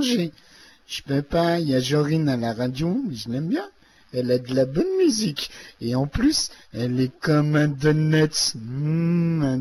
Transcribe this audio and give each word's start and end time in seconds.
Je 0.00 1.02
peux 1.02 1.22
pas, 1.22 1.58
il 1.60 1.68
y 1.68 1.74
a 1.74 1.80
Jorine 1.80 2.28
à 2.28 2.36
la 2.36 2.52
radio, 2.52 3.00
mais 3.06 3.14
je 3.14 3.28
l'aime 3.28 3.48
bien. 3.48 3.68
Elle 4.12 4.30
a 4.30 4.38
de 4.38 4.54
la 4.54 4.64
bonne 4.64 4.96
musique. 4.96 5.50
Et 5.80 5.94
en 5.94 6.06
plus, 6.06 6.50
elle 6.72 6.98
est 7.00 7.12
comme 7.20 7.56
un 7.56 7.68
donuts. 7.68 8.54
Mmh, 8.54 9.42
un. 9.42 9.58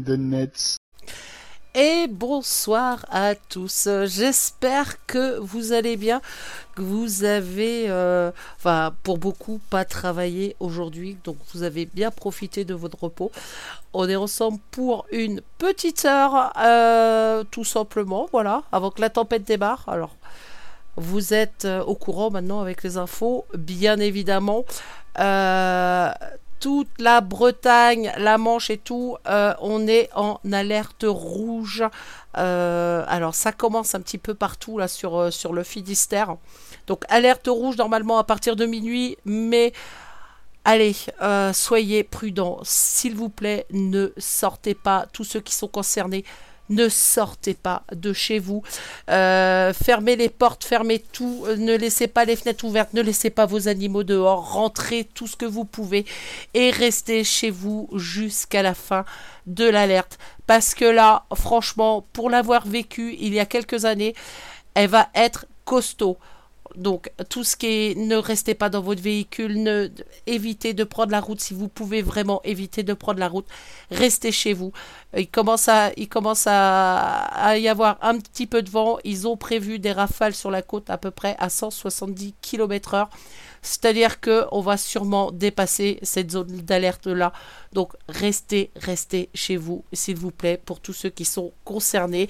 Et 1.79 2.07
bonsoir 2.07 3.05
à 3.11 3.35
tous. 3.35 3.87
J'espère 4.05 5.05
que 5.05 5.37
vous 5.37 5.73
allez 5.73 5.95
bien, 5.95 6.21
que 6.75 6.81
vous 6.81 7.23
avez, 7.23 7.85
euh, 7.89 8.31
enfin 8.57 8.95
pour 9.03 9.19
beaucoup, 9.19 9.59
pas 9.69 9.85
travaillé 9.85 10.55
aujourd'hui, 10.59 11.17
donc 11.23 11.37
vous 11.53 11.61
avez 11.61 11.85
bien 11.85 12.09
profité 12.09 12.65
de 12.65 12.73
votre 12.73 13.03
repos. 13.03 13.31
On 13.93 14.09
est 14.09 14.15
ensemble 14.15 14.57
pour 14.71 15.05
une 15.11 15.41
petite 15.59 16.05
heure, 16.05 16.51
euh, 16.57 17.43
tout 17.51 17.63
simplement, 17.63 18.27
voilà, 18.31 18.63
avant 18.71 18.89
que 18.89 19.01
la 19.01 19.11
tempête 19.11 19.43
démarre. 19.43 19.83
Alors, 19.87 20.15
vous 20.97 21.33
êtes 21.33 21.65
euh, 21.65 21.83
au 21.83 21.95
courant 21.95 22.31
maintenant 22.31 22.59
avec 22.59 22.83
les 22.83 22.97
infos, 22.97 23.45
bien 23.55 23.99
évidemment. 23.99 24.65
Euh, 25.19 26.11
toute 26.59 26.89
la 26.97 27.21
Bretagne, 27.21 28.11
la 28.17 28.39
Manche 28.39 28.71
et 28.71 28.79
tout, 28.79 29.15
euh, 29.27 29.53
on 29.61 29.87
est 29.87 30.09
en 30.15 30.39
alerte 30.51 31.05
rouge. 31.07 31.83
alors 32.33 33.35
ça 33.35 33.51
commence 33.51 33.93
un 33.93 34.01
petit 34.01 34.17
peu 34.17 34.33
partout 34.33 34.79
là 34.79 34.87
sur, 34.87 35.31
le 35.53 35.63
Finistère. 35.63 36.35
Donc 36.87 37.03
alerte 37.09 37.47
rouge 37.47 37.77
normalement 37.77 38.17
à 38.17 38.23
partir 38.23 38.55
de 38.55 38.65
minuit, 38.65 39.17
mais 39.23 39.71
allez, 40.65 40.95
soyez 41.53 42.03
prudents, 42.03 42.59
s'il 42.63 43.15
vous 43.15 43.29
plaît, 43.29 43.67
ne 43.71 44.11
sortez 44.17 44.73
pas. 44.73 45.05
Tous 45.13 45.23
ceux 45.23 45.41
qui 45.41 45.53
sont 45.53 45.67
concernés, 45.67 46.25
ne 46.69 46.89
sortez 46.89 47.53
pas 47.53 47.83
de 47.93 48.13
chez 48.13 48.39
vous. 48.39 48.63
Euh, 49.09 49.73
fermez 49.73 50.15
les 50.15 50.29
portes, 50.29 50.63
fermez 50.63 50.99
tout. 50.99 51.45
Ne 51.57 51.75
laissez 51.75 52.07
pas 52.07 52.25
les 52.25 52.35
fenêtres 52.35 52.65
ouvertes. 52.65 52.93
Ne 52.93 53.01
laissez 53.01 53.29
pas 53.29 53.45
vos 53.45 53.67
animaux 53.67 54.03
dehors. 54.03 54.53
Rentrez 54.53 55.07
tout 55.13 55.27
ce 55.27 55.35
que 55.35 55.45
vous 55.45 55.65
pouvez 55.65 56.05
et 56.53 56.71
restez 56.71 57.23
chez 57.23 57.49
vous 57.49 57.89
jusqu'à 57.93 58.61
la 58.61 58.73
fin 58.73 59.05
de 59.45 59.65
l'alerte. 59.65 60.17
Parce 60.45 60.73
que 60.75 60.85
là, 60.85 61.25
franchement, 61.35 62.05
pour 62.13 62.29
l'avoir 62.29 62.67
vécu 62.67 63.15
il 63.19 63.33
y 63.33 63.39
a 63.39 63.45
quelques 63.45 63.85
années, 63.85 64.15
elle 64.73 64.89
va 64.89 65.09
être 65.15 65.45
costaud. 65.65 66.17
Donc, 66.75 67.11
tout 67.29 67.43
ce 67.43 67.55
qui 67.55 67.67
est 67.67 67.97
ne 67.97 68.15
restez 68.15 68.53
pas 68.53 68.69
dans 68.69 68.81
votre 68.81 69.01
véhicule, 69.01 69.91
évitez 70.25 70.73
de 70.73 70.83
prendre 70.83 71.11
la 71.11 71.21
route 71.21 71.39
si 71.41 71.53
vous 71.53 71.67
pouvez 71.67 72.01
vraiment 72.01 72.41
éviter 72.43 72.83
de 72.83 72.93
prendre 72.93 73.19
la 73.19 73.27
route. 73.27 73.47
Restez 73.91 74.31
chez 74.31 74.53
vous. 74.53 74.71
Il 75.15 75.29
commence, 75.29 75.67
à, 75.67 75.87
à, 75.87 77.57
y 77.57 77.67
avoir 77.67 77.97
un 78.01 78.19
petit 78.19 78.47
peu 78.47 78.61
de 78.61 78.69
vent. 78.69 78.97
Ils 79.03 79.27
ont 79.27 79.37
prévu 79.37 79.79
des 79.79 79.91
rafales 79.91 80.35
sur 80.35 80.51
la 80.51 80.61
côte 80.61 80.89
à 80.89 80.97
peu 80.97 81.11
près 81.11 81.35
à 81.39 81.49
170 81.49 82.33
km/h. 82.41 83.07
C'est-à-dire 83.61 84.21
qu'on 84.21 84.61
va 84.61 84.77
sûrement 84.77 85.31
dépasser 85.31 85.99
cette 86.01 86.31
zone 86.31 86.47
d'alerte-là. 86.61 87.33
Donc 87.73 87.93
restez, 88.07 88.71
restez 88.75 89.29
chez 89.33 89.57
vous, 89.57 89.83
s'il 89.93 90.15
vous 90.15 90.31
plaît, 90.31 90.61
pour 90.63 90.79
tous 90.79 90.93
ceux 90.93 91.09
qui 91.09 91.25
sont 91.25 91.51
concernés. 91.65 92.29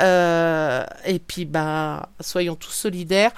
Euh, 0.00 0.84
et 1.06 1.18
puis, 1.18 1.44
bah, 1.44 2.10
soyons 2.20 2.56
tous 2.56 2.72
solidaires. 2.72 3.32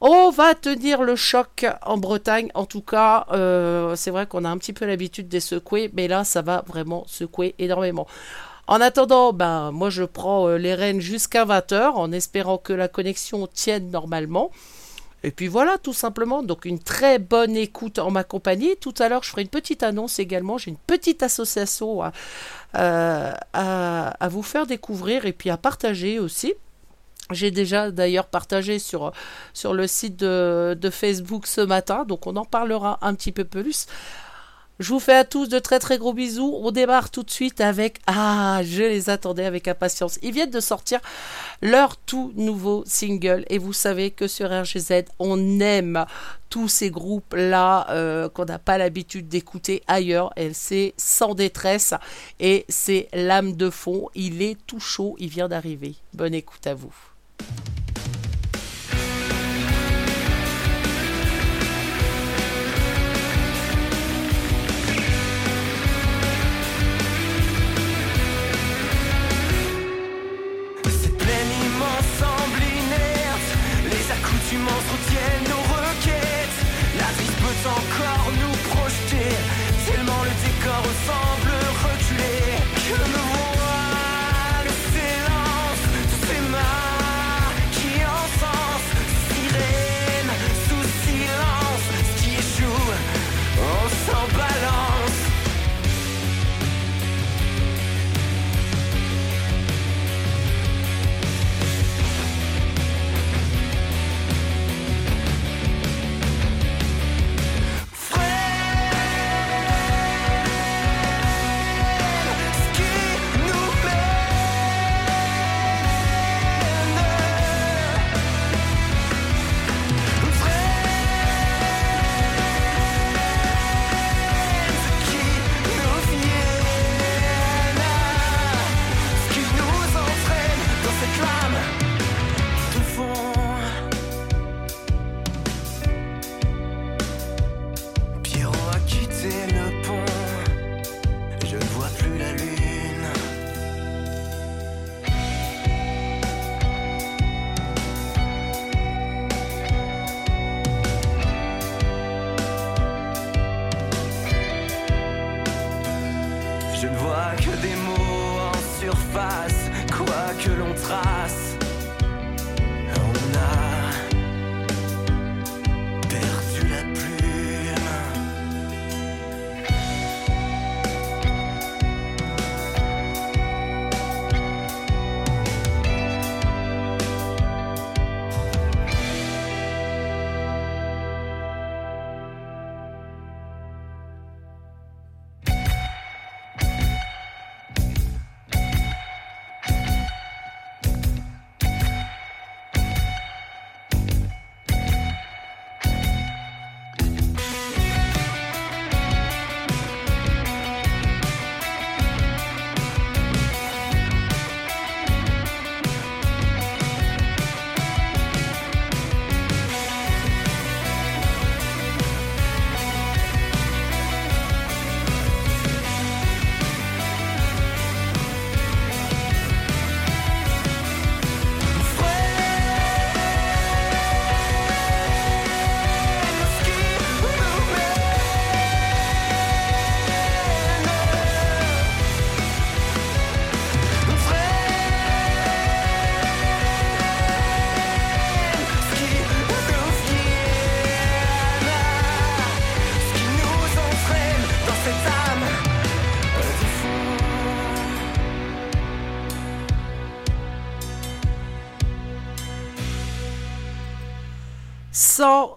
On 0.00 0.30
va 0.30 0.54
tenir 0.54 1.02
le 1.02 1.16
choc 1.16 1.64
en 1.82 1.96
Bretagne. 1.96 2.50
En 2.54 2.66
tout 2.66 2.82
cas, 2.82 3.26
euh, 3.32 3.96
c'est 3.96 4.10
vrai 4.10 4.26
qu'on 4.26 4.44
a 4.44 4.50
un 4.50 4.58
petit 4.58 4.74
peu 4.74 4.84
l'habitude 4.84 5.28
des 5.28 5.40
secouer, 5.40 5.90
mais 5.94 6.06
là, 6.06 6.22
ça 6.22 6.42
va 6.42 6.62
vraiment 6.66 7.04
secouer 7.06 7.54
énormément. 7.58 8.06
En 8.66 8.80
attendant, 8.80 9.32
ben, 9.32 9.70
moi, 9.70 9.88
je 9.90 10.02
prends 10.02 10.48
euh, 10.48 10.58
les 10.58 10.74
rênes 10.74 11.00
jusqu'à 11.00 11.46
20h 11.46 11.92
en 11.92 12.12
espérant 12.12 12.58
que 12.58 12.72
la 12.72 12.88
connexion 12.88 13.46
tienne 13.46 13.90
normalement. 13.90 14.50
Et 15.22 15.30
puis 15.30 15.48
voilà, 15.48 15.78
tout 15.78 15.92
simplement. 15.92 16.42
Donc 16.42 16.66
une 16.66 16.78
très 16.78 17.18
bonne 17.18 17.56
écoute 17.56 17.98
en 17.98 18.10
ma 18.10 18.22
compagnie. 18.22 18.76
Tout 18.76 18.94
à 18.98 19.08
l'heure, 19.08 19.22
je 19.22 19.30
ferai 19.30 19.42
une 19.42 19.48
petite 19.48 19.82
annonce 19.82 20.18
également. 20.18 20.58
J'ai 20.58 20.70
une 20.70 20.76
petite 20.76 21.22
association 21.22 22.02
à, 22.02 22.12
euh, 22.76 23.32
à, 23.52 24.28
vous 24.28 24.42
faire 24.42 24.66
découvrir 24.66 25.26
et 25.26 25.32
puis 25.32 25.50
à 25.50 25.56
partager 25.56 26.18
aussi. 26.18 26.54
J'ai 27.32 27.50
déjà 27.50 27.90
d'ailleurs 27.90 28.26
partagé 28.26 28.78
sur, 28.78 29.12
sur 29.52 29.74
le 29.74 29.86
site 29.86 30.16
de, 30.16 30.76
de, 30.80 30.90
Facebook 30.90 31.46
ce 31.46 31.60
matin, 31.60 32.04
donc 32.04 32.26
on 32.26 32.36
en 32.36 32.44
parlera 32.44 32.98
un 33.02 33.14
petit 33.14 33.32
peu 33.32 33.44
plus. 33.44 33.86
Je 34.78 34.92
vous 34.92 35.00
fais 35.00 35.16
à 35.16 35.24
tous 35.24 35.48
de 35.48 35.58
très 35.58 35.78
très 35.78 35.96
gros 35.96 36.12
bisous. 36.12 36.54
On 36.60 36.70
démarre 36.70 37.10
tout 37.10 37.22
de 37.22 37.30
suite 37.30 37.62
avec 37.62 37.98
Ah, 38.06 38.60
je 38.62 38.82
les 38.82 39.08
attendais 39.08 39.46
avec 39.46 39.68
impatience. 39.68 40.18
Ils 40.22 40.32
viennent 40.32 40.50
de 40.50 40.60
sortir 40.60 41.00
leur 41.62 41.96
tout 41.96 42.32
nouveau 42.36 42.84
single 42.86 43.46
et 43.48 43.56
vous 43.56 43.72
savez 43.72 44.10
que 44.10 44.28
sur 44.28 44.50
RGZ, 44.50 45.04
on 45.18 45.60
aime 45.60 46.04
tous 46.50 46.68
ces 46.68 46.90
groupes-là 46.90 47.86
euh, 47.90 48.28
qu'on 48.28 48.44
n'a 48.44 48.58
pas 48.58 48.76
l'habitude 48.76 49.28
d'écouter 49.28 49.82
ailleurs. 49.88 50.30
Et 50.36 50.52
c'est 50.52 50.92
sans 50.98 51.34
détresse 51.34 51.94
et 52.38 52.66
c'est 52.68 53.08
l'âme 53.14 53.56
de 53.56 53.70
fond. 53.70 54.10
Il 54.14 54.42
est 54.42 54.58
tout 54.66 54.80
chaud, 54.80 55.16
il 55.18 55.28
vient 55.28 55.48
d'arriver. 55.48 55.94
Bonne 56.12 56.34
écoute 56.34 56.66
à 56.66 56.74
vous. 56.74 57.15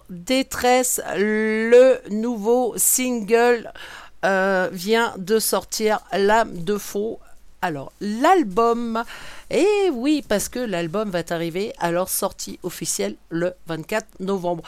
Détresse, 0.10 1.02
le 1.16 2.00
nouveau 2.10 2.74
single 2.78 3.72
euh, 4.26 4.70
vient 4.72 5.14
de 5.18 5.40
sortir 5.40 6.00
L'âme 6.12 6.64
de 6.64 6.78
faux. 6.78 7.20
Alors, 7.62 7.92
l'album, 8.02 9.04
et 9.50 9.90
oui, 9.94 10.24
parce 10.28 10.50
que 10.50 10.60
l'album 10.60 11.10
va 11.10 11.24
arriver 11.30 11.74
leur 11.92 12.10
sortie 12.10 12.60
officielle 12.64 13.16
le 13.30 13.54
24 13.68 14.20
novembre. 14.22 14.64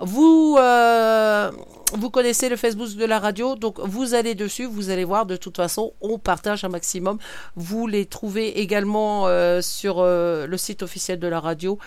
Vous, 0.00 0.56
euh, 0.58 1.50
vous 1.94 2.10
connaissez 2.10 2.48
le 2.48 2.56
Facebook 2.56 2.94
de 2.94 3.04
la 3.04 3.18
radio, 3.18 3.54
donc 3.54 3.80
vous 3.80 4.14
allez 4.14 4.34
dessus, 4.34 4.66
vous 4.66 4.90
allez 4.90 5.04
voir, 5.04 5.24
de 5.24 5.36
toute 5.36 5.56
façon, 5.56 5.92
on 6.02 6.18
partage 6.18 6.64
un 6.64 6.68
maximum. 6.68 7.18
Vous 7.56 7.86
les 7.86 8.04
trouvez 8.04 8.60
également 8.60 9.26
euh, 9.26 9.62
sur 9.62 10.02
le 10.02 10.56
site 10.56 10.82
officiel 10.82 11.18
de 11.18 11.28
la 11.28 11.40
radio, 11.40 11.78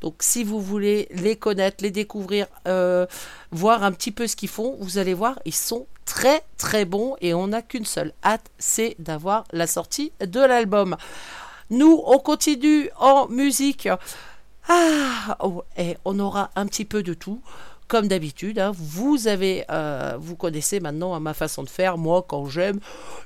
Donc 0.00 0.16
si 0.20 0.44
vous 0.44 0.60
voulez 0.60 1.08
les 1.12 1.36
connaître, 1.36 1.82
les 1.82 1.90
découvrir, 1.90 2.46
voir 3.52 3.82
un 3.82 3.92
petit 3.92 4.12
peu 4.12 4.26
ce 4.26 4.36
qu'ils 4.36 4.48
font, 4.48 4.76
vous 4.80 4.98
allez 4.98 5.14
voir, 5.14 5.38
ils 5.44 5.54
sont 5.54 5.86
très 6.04 6.42
très 6.56 6.84
bons 6.84 7.16
et 7.20 7.34
on 7.34 7.48
n'a 7.48 7.62
qu'une 7.62 7.84
seule 7.84 8.12
hâte, 8.24 8.50
c'est 8.58 8.96
d'avoir 8.98 9.44
la 9.52 9.66
sortie 9.66 10.12
de 10.20 10.40
l'album. 10.40 10.96
Nous, 11.70 12.02
on 12.04 12.18
continue 12.18 12.90
en 12.96 13.28
musique. 13.28 13.88
Ah, 14.68 15.36
oh, 15.40 15.62
et 15.76 15.96
on 16.04 16.18
aura 16.18 16.50
un 16.56 16.66
petit 16.66 16.84
peu 16.84 17.02
de 17.02 17.14
tout. 17.14 17.40
Comme 17.90 18.06
d'habitude, 18.06 18.60
hein. 18.60 18.70
vous 18.72 19.26
avez, 19.26 19.64
euh, 19.68 20.16
vous 20.16 20.36
connaissez 20.36 20.78
maintenant 20.78 21.18
ma 21.18 21.34
façon 21.34 21.64
de 21.64 21.68
faire. 21.68 21.98
Moi, 21.98 22.24
quand 22.26 22.46
j'aime, 22.46 22.78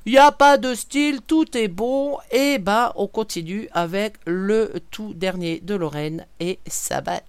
il 0.07 0.13
n'y 0.13 0.17
a 0.17 0.31
pas 0.31 0.57
de 0.57 0.73
style, 0.73 1.21
tout 1.21 1.55
est 1.55 1.67
bon. 1.67 2.17
Et 2.31 2.57
bah, 2.57 2.91
on 2.95 3.05
continue 3.05 3.69
avec 3.73 4.15
le 4.25 4.73
tout 4.89 5.13
dernier 5.13 5.59
de 5.59 5.75
Lorraine 5.75 6.25
et 6.39 6.57
Sabat. 6.65 7.21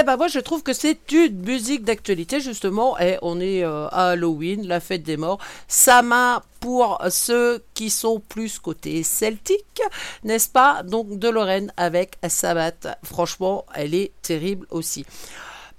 Eh 0.00 0.02
ben 0.02 0.16
moi 0.16 0.28
je 0.28 0.38
trouve 0.38 0.62
que 0.62 0.72
c'est 0.72 0.98
une 1.12 1.42
musique 1.44 1.84
d'actualité 1.84 2.40
justement 2.40 2.98
et 2.98 3.18
on 3.20 3.38
est 3.38 3.62
euh, 3.62 3.86
à 3.88 4.12
Halloween, 4.12 4.66
la 4.66 4.80
fête 4.80 5.02
des 5.02 5.18
morts. 5.18 5.38
Ça 5.68 6.00
m'a 6.00 6.42
pour 6.58 7.02
ceux 7.10 7.62
qui 7.74 7.90
sont 7.90 8.18
plus 8.18 8.58
côté 8.58 9.02
celtique, 9.02 9.82
n'est-ce 10.24 10.48
pas? 10.48 10.82
Donc 10.84 11.18
de 11.18 11.28
Lorraine 11.28 11.70
avec 11.76 12.16
Sabbath. 12.26 12.88
Franchement, 13.02 13.66
elle 13.74 13.94
est 13.94 14.12
terrible 14.22 14.66
aussi. 14.70 15.04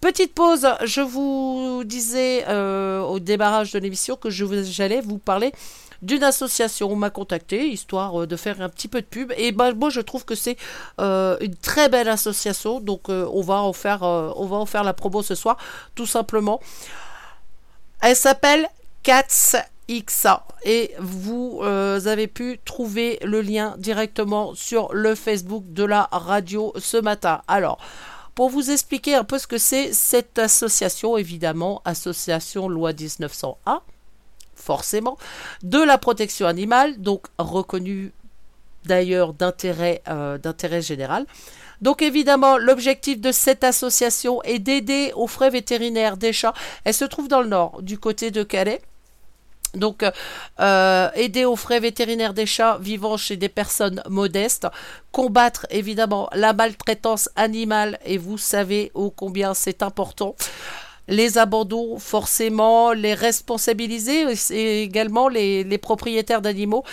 Petite 0.01 0.35
pause, 0.35 0.67
je 0.83 1.01
vous 1.01 1.81
disais 1.83 2.45
euh, 2.47 3.01
au 3.01 3.19
démarrage 3.19 3.71
de 3.71 3.79
l'émission 3.79 4.17
que 4.17 4.29
j'allais 4.29 5.01
vous 5.01 5.17
parler 5.17 5.51
d'une 6.01 6.23
association 6.23 6.95
m'a 6.95 7.09
contacté 7.09 7.69
histoire 7.69 8.21
euh, 8.21 8.27
de 8.27 8.35
faire 8.35 8.61
un 8.61 8.69
petit 8.69 8.87
peu 8.87 9.01
de 9.01 9.05
pub. 9.05 9.31
Et 9.37 9.51
ben 9.51 9.73
moi 9.73 9.89
je 9.89 10.01
trouve 10.01 10.25
que 10.25 10.35
c'est 10.35 10.57
euh, 10.99 11.37
une 11.41 11.55
très 11.55 11.89
belle 11.89 12.09
association. 12.09 12.79
Donc 12.79 13.09
euh, 13.09 13.27
on 13.33 13.41
va 13.41 13.55
en 13.55 13.73
faire 13.73 14.03
on 14.03 14.67
la 14.83 14.93
promo 14.93 15.21
ce 15.21 15.35
soir 15.35 15.57
tout 15.95 16.05
simplement. 16.05 16.59
Elle 18.01 18.15
s'appelle 18.15 18.67
Cats 19.03 19.55
XA 19.89 20.45
et 20.63 20.93
vous 20.99 21.61
avez 21.63 22.27
pu 22.27 22.59
trouver 22.63 23.19
le 23.23 23.41
lien 23.41 23.75
directement 23.77 24.55
sur 24.55 24.93
le 24.93 25.15
Facebook 25.15 25.65
de 25.67 25.83
la 25.83 26.07
radio 26.11 26.73
ce 26.77 26.97
matin. 26.97 27.41
Alors 27.47 27.77
pour 28.35 28.49
vous 28.49 28.71
expliquer 28.71 29.15
un 29.15 29.23
peu 29.25 29.37
ce 29.37 29.47
que 29.47 29.57
c'est 29.57 29.93
cette 29.93 30.39
association, 30.39 31.17
évidemment, 31.17 31.81
association 31.83 32.69
loi 32.69 32.93
1901, 32.93 33.81
forcément, 34.61 35.17
de 35.63 35.79
la 35.79 35.97
protection 35.97 36.47
animale, 36.47 36.99
donc 37.01 37.27
reconnue 37.37 38.11
d'ailleurs 38.85 39.33
d'intérêt 39.33 40.01
euh, 40.07 40.37
d'intérêt 40.37 40.81
général. 40.81 41.25
Donc 41.81 42.01
évidemment, 42.01 42.57
l'objectif 42.57 43.19
de 43.19 43.31
cette 43.31 43.63
association 43.63 44.41
est 44.43 44.59
d'aider 44.59 45.11
aux 45.15 45.27
frais 45.27 45.49
vétérinaires 45.49 46.17
des 46.17 46.33
chats. 46.33 46.53
Elle 46.83 46.93
se 46.93 47.05
trouve 47.05 47.27
dans 47.27 47.41
le 47.41 47.47
nord, 47.47 47.81
du 47.81 47.97
côté 47.97 48.29
de 48.31 48.43
Calais. 48.43 48.81
Donc, 49.73 50.03
euh, 50.59 51.09
aider 51.15 51.45
aux 51.45 51.55
frais 51.55 51.79
vétérinaires 51.79 52.33
des 52.33 52.45
chats 52.45 52.77
vivant 52.81 53.15
chez 53.15 53.37
des 53.37 53.47
personnes 53.47 54.03
modestes, 54.09 54.67
combattre 55.13 55.65
évidemment 55.69 56.29
la 56.33 56.51
maltraitance 56.51 57.29
animale, 57.37 57.97
et 58.05 58.17
vous 58.17 58.37
savez 58.37 58.91
ô 58.93 59.11
combien 59.11 59.53
c'est 59.53 59.81
important 59.81 60.35
les 61.11 61.37
abandons 61.37 61.99
forcément, 61.99 62.93
les 62.93 63.13
responsabiliser 63.13 64.25
et 64.49 64.83
également 64.83 65.27
les, 65.27 65.63
les 65.63 65.77
propriétaires 65.77 66.41
d'animaux. 66.41 66.83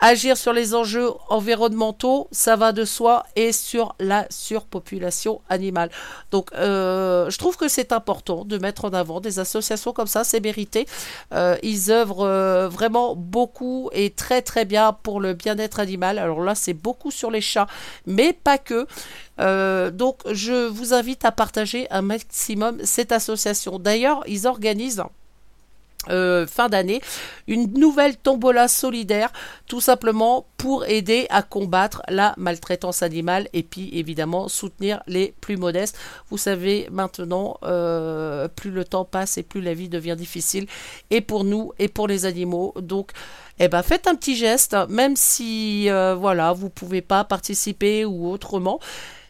Agir 0.00 0.36
sur 0.36 0.52
les 0.52 0.76
enjeux 0.76 1.10
environnementaux, 1.28 2.28
ça 2.30 2.54
va 2.54 2.70
de 2.70 2.84
soi, 2.84 3.24
et 3.34 3.50
sur 3.50 3.96
la 3.98 4.26
surpopulation 4.30 5.40
animale. 5.48 5.90
Donc, 6.30 6.50
euh, 6.54 7.28
je 7.30 7.36
trouve 7.38 7.56
que 7.56 7.66
c'est 7.66 7.90
important 7.90 8.44
de 8.44 8.58
mettre 8.58 8.84
en 8.84 8.90
avant 8.90 9.20
des 9.20 9.40
associations 9.40 9.92
comme 9.92 10.06
ça, 10.06 10.22
c'est 10.22 10.38
mérité. 10.38 10.86
Euh, 11.34 11.56
ils 11.64 11.90
œuvrent 11.90 12.24
euh, 12.24 12.68
vraiment 12.68 13.16
beaucoup 13.16 13.90
et 13.92 14.10
très 14.10 14.40
très 14.40 14.64
bien 14.64 14.92
pour 14.92 15.20
le 15.20 15.34
bien-être 15.34 15.80
animal. 15.80 16.20
Alors 16.20 16.42
là, 16.42 16.54
c'est 16.54 16.74
beaucoup 16.74 17.10
sur 17.10 17.32
les 17.32 17.40
chats, 17.40 17.66
mais 18.06 18.32
pas 18.32 18.58
que. 18.58 18.86
donc, 19.90 20.20
je 20.30 20.68
vous 20.68 20.94
invite 20.94 21.24
à 21.24 21.32
partager 21.32 21.88
un 21.90 22.02
maximum 22.02 22.78
cette 22.84 23.10
association. 23.10 23.80
D'ailleurs, 23.80 24.22
ils 24.28 24.46
organisent 24.46 25.02
euh, 26.08 26.46
fin 26.46 26.68
d'année, 26.68 27.00
une 27.48 27.72
nouvelle 27.74 28.16
tombola 28.16 28.68
solidaire, 28.68 29.32
tout 29.66 29.80
simplement 29.80 30.46
pour 30.56 30.86
aider 30.86 31.26
à 31.28 31.42
combattre 31.42 32.02
la 32.08 32.34
maltraitance 32.36 33.02
animale 33.02 33.48
et 33.52 33.62
puis 33.62 33.90
évidemment 33.92 34.48
soutenir 34.48 35.02
les 35.06 35.34
plus 35.40 35.56
modestes. 35.56 35.98
Vous 36.30 36.38
savez 36.38 36.88
maintenant, 36.90 37.58
euh, 37.64 38.48
plus 38.48 38.70
le 38.70 38.84
temps 38.84 39.04
passe 39.04 39.38
et 39.38 39.42
plus 39.42 39.60
la 39.60 39.74
vie 39.74 39.88
devient 39.88 40.16
difficile, 40.16 40.66
et 41.10 41.20
pour 41.20 41.44
nous 41.44 41.72
et 41.78 41.88
pour 41.88 42.06
les 42.06 42.26
animaux. 42.26 42.74
Donc, 42.80 43.10
eh 43.58 43.66
ben, 43.66 43.82
faites 43.82 44.06
un 44.06 44.14
petit 44.14 44.36
geste, 44.36 44.76
même 44.88 45.16
si 45.16 45.90
euh, 45.90 46.14
voilà, 46.14 46.52
vous 46.52 46.70
pouvez 46.70 47.02
pas 47.02 47.24
participer 47.24 48.04
ou 48.04 48.30
autrement 48.30 48.78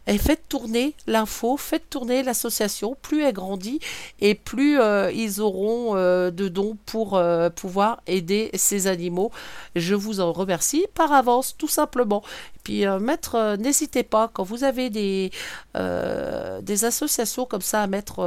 et 0.08 0.18
faites 0.18 0.48
tourner 0.48 0.94
l'info, 1.06 1.56
faites 1.56 1.88
tourner 1.90 2.22
l'association. 2.22 2.96
Plus 3.02 3.22
elle 3.22 3.34
grandit 3.34 3.78
et 4.20 4.34
plus 4.34 4.80
euh, 4.80 5.12
ils 5.12 5.40
auront 5.40 5.96
euh, 5.96 6.30
de 6.30 6.48
dons 6.48 6.76
pour 6.86 7.16
euh, 7.16 7.50
pouvoir 7.50 8.00
aider 8.06 8.50
ces 8.54 8.86
animaux. 8.86 9.30
Je 9.76 9.94
vous 9.94 10.20
en 10.20 10.32
remercie 10.32 10.86
par 10.94 11.12
avance, 11.12 11.54
tout 11.56 11.68
simplement. 11.68 12.22
Et 12.56 12.60
puis, 12.64 12.84
maître, 13.00 13.56
n'hésitez 13.56 14.02
pas 14.02 14.30
quand 14.32 14.42
vous 14.42 14.64
avez 14.64 14.90
des, 14.90 15.30
des 15.74 16.84
associations 16.84 17.46
comme 17.46 17.62
ça 17.62 17.82
à 17.82 17.86
mettre, 17.86 18.20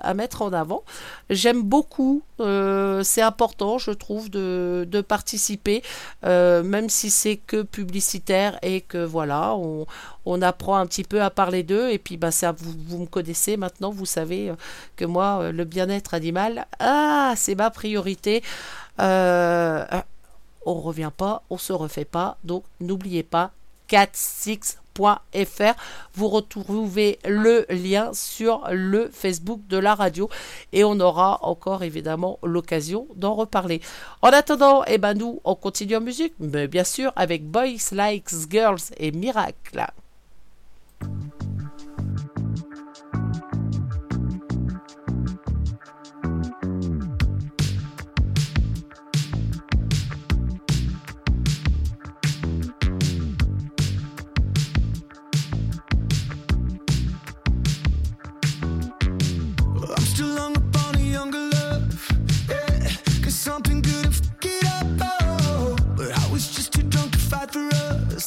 à 0.00 0.14
mettre 0.14 0.42
en 0.42 0.52
avant. 0.52 0.82
J'aime 1.30 1.62
beaucoup, 1.62 2.22
c'est 2.38 3.22
important, 3.22 3.78
je 3.78 3.92
trouve, 3.92 4.28
de, 4.28 4.86
de 4.86 5.00
participer, 5.00 5.82
même 6.22 6.90
si 6.90 7.08
c'est 7.08 7.36
que 7.36 7.62
publicitaire 7.62 8.58
et 8.62 8.82
que 8.82 9.02
voilà, 9.02 9.54
on, 9.54 9.86
on 10.26 10.42
apprend 10.42 10.76
un 10.76 10.86
petit 10.86 11.04
peu 11.04 11.09
à 11.18 11.30
parler 11.30 11.62
d'eux. 11.62 11.90
Et 11.90 11.98
puis 11.98 12.16
bah 12.16 12.30
ça 12.30 12.52
vous, 12.52 12.74
vous, 12.86 12.98
me 12.98 13.06
connaissez 13.06 13.56
maintenant 13.56 13.90
vous 13.90 14.06
savez 14.06 14.50
euh, 14.50 14.54
que 14.96 15.04
moi 15.04 15.40
euh, 15.40 15.52
le 15.52 15.64
bien-être 15.64 16.14
animal 16.14 16.66
ah 16.78 17.34
c'est 17.36 17.54
ma 17.54 17.70
priorité. 17.70 18.42
Euh, 19.00 19.84
on 20.66 20.74
revient 20.74 21.12
pas 21.16 21.42
on 21.50 21.58
se 21.58 21.72
refait 21.72 22.04
pas. 22.04 22.36
Donc 22.44 22.64
n'oubliez 22.80 23.22
pas 23.22 23.52
46.fr 23.88 25.74
vous 26.14 26.28
retrouvez 26.28 27.18
le 27.24 27.64
lien 27.70 28.10
sur 28.12 28.68
le 28.70 29.10
Facebook 29.12 29.60
de 29.68 29.78
la 29.78 29.94
radio. 29.94 30.28
Et 30.72 30.84
on 30.84 31.00
aura 31.00 31.38
encore 31.42 31.82
évidemment 31.82 32.38
l'occasion 32.42 33.08
d'en 33.16 33.34
reparler. 33.34 33.80
En 34.22 34.28
attendant, 34.28 34.84
eh 34.86 34.98
ben 34.98 35.14
nous 35.14 35.40
on 35.44 35.54
continue 35.54 35.96
en 35.96 36.00
musique, 36.00 36.34
mais 36.38 36.68
bien 36.68 36.84
sûr 36.84 37.12
avec 37.16 37.44
Boys 37.44 37.90
Likes 37.92 38.50
Girls 38.50 38.82
et 38.98 39.10
Miracle. 39.10 39.86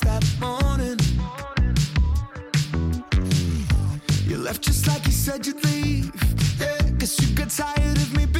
that 0.03 0.23
morning. 0.39 0.99
You 4.27 4.37
left 4.37 4.61
just 4.61 4.87
like 4.87 5.05
you 5.05 5.11
said 5.11 5.45
you'd 5.45 5.63
leave. 5.65 6.11
Yeah, 6.59 6.77
cause 6.99 7.19
you 7.21 7.35
got 7.35 7.49
tired 7.49 7.97
of 7.97 8.17
me. 8.17 8.32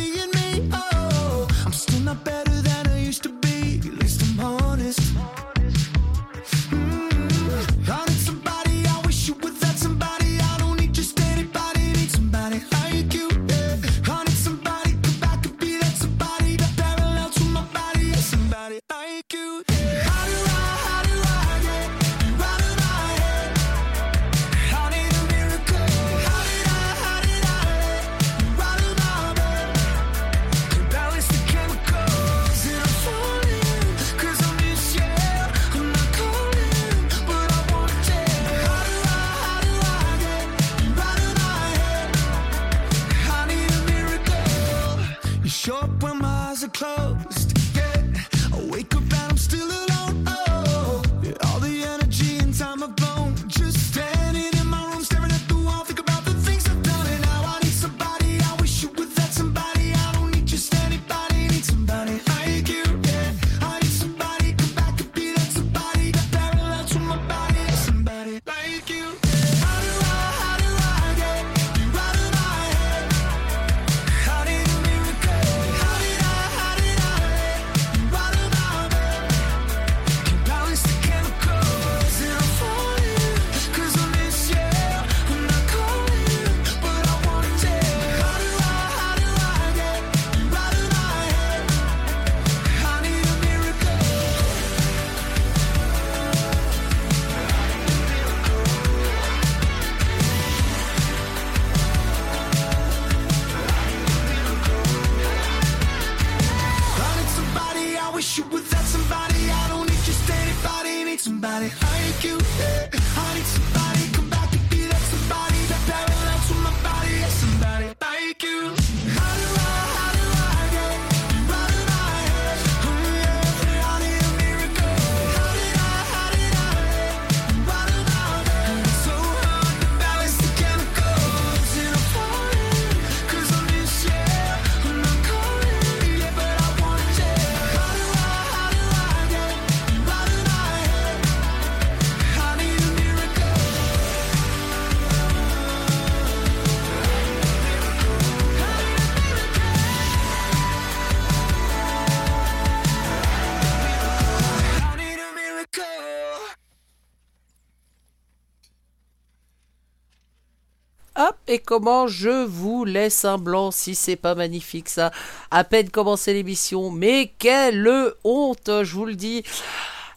Et 161.48 161.60
comment 161.60 162.08
je 162.08 162.46
vous 162.46 162.86
laisse 162.86 163.26
un 163.26 163.38
blanc 163.38 163.72
si 163.72 163.96
c'est 163.96 164.16
pas 164.16 164.36
magnifique 164.36 164.90
ça. 164.90 165.12
À 165.52 165.64
peine 165.64 165.90
commencé 165.90 166.34
l'émission, 166.34 166.92
mais 166.92 167.34
quelle 167.40 168.14
honte, 168.24 168.70
je 168.84 168.94
vous 168.94 169.06
le 169.06 169.16
dis. 169.16 169.44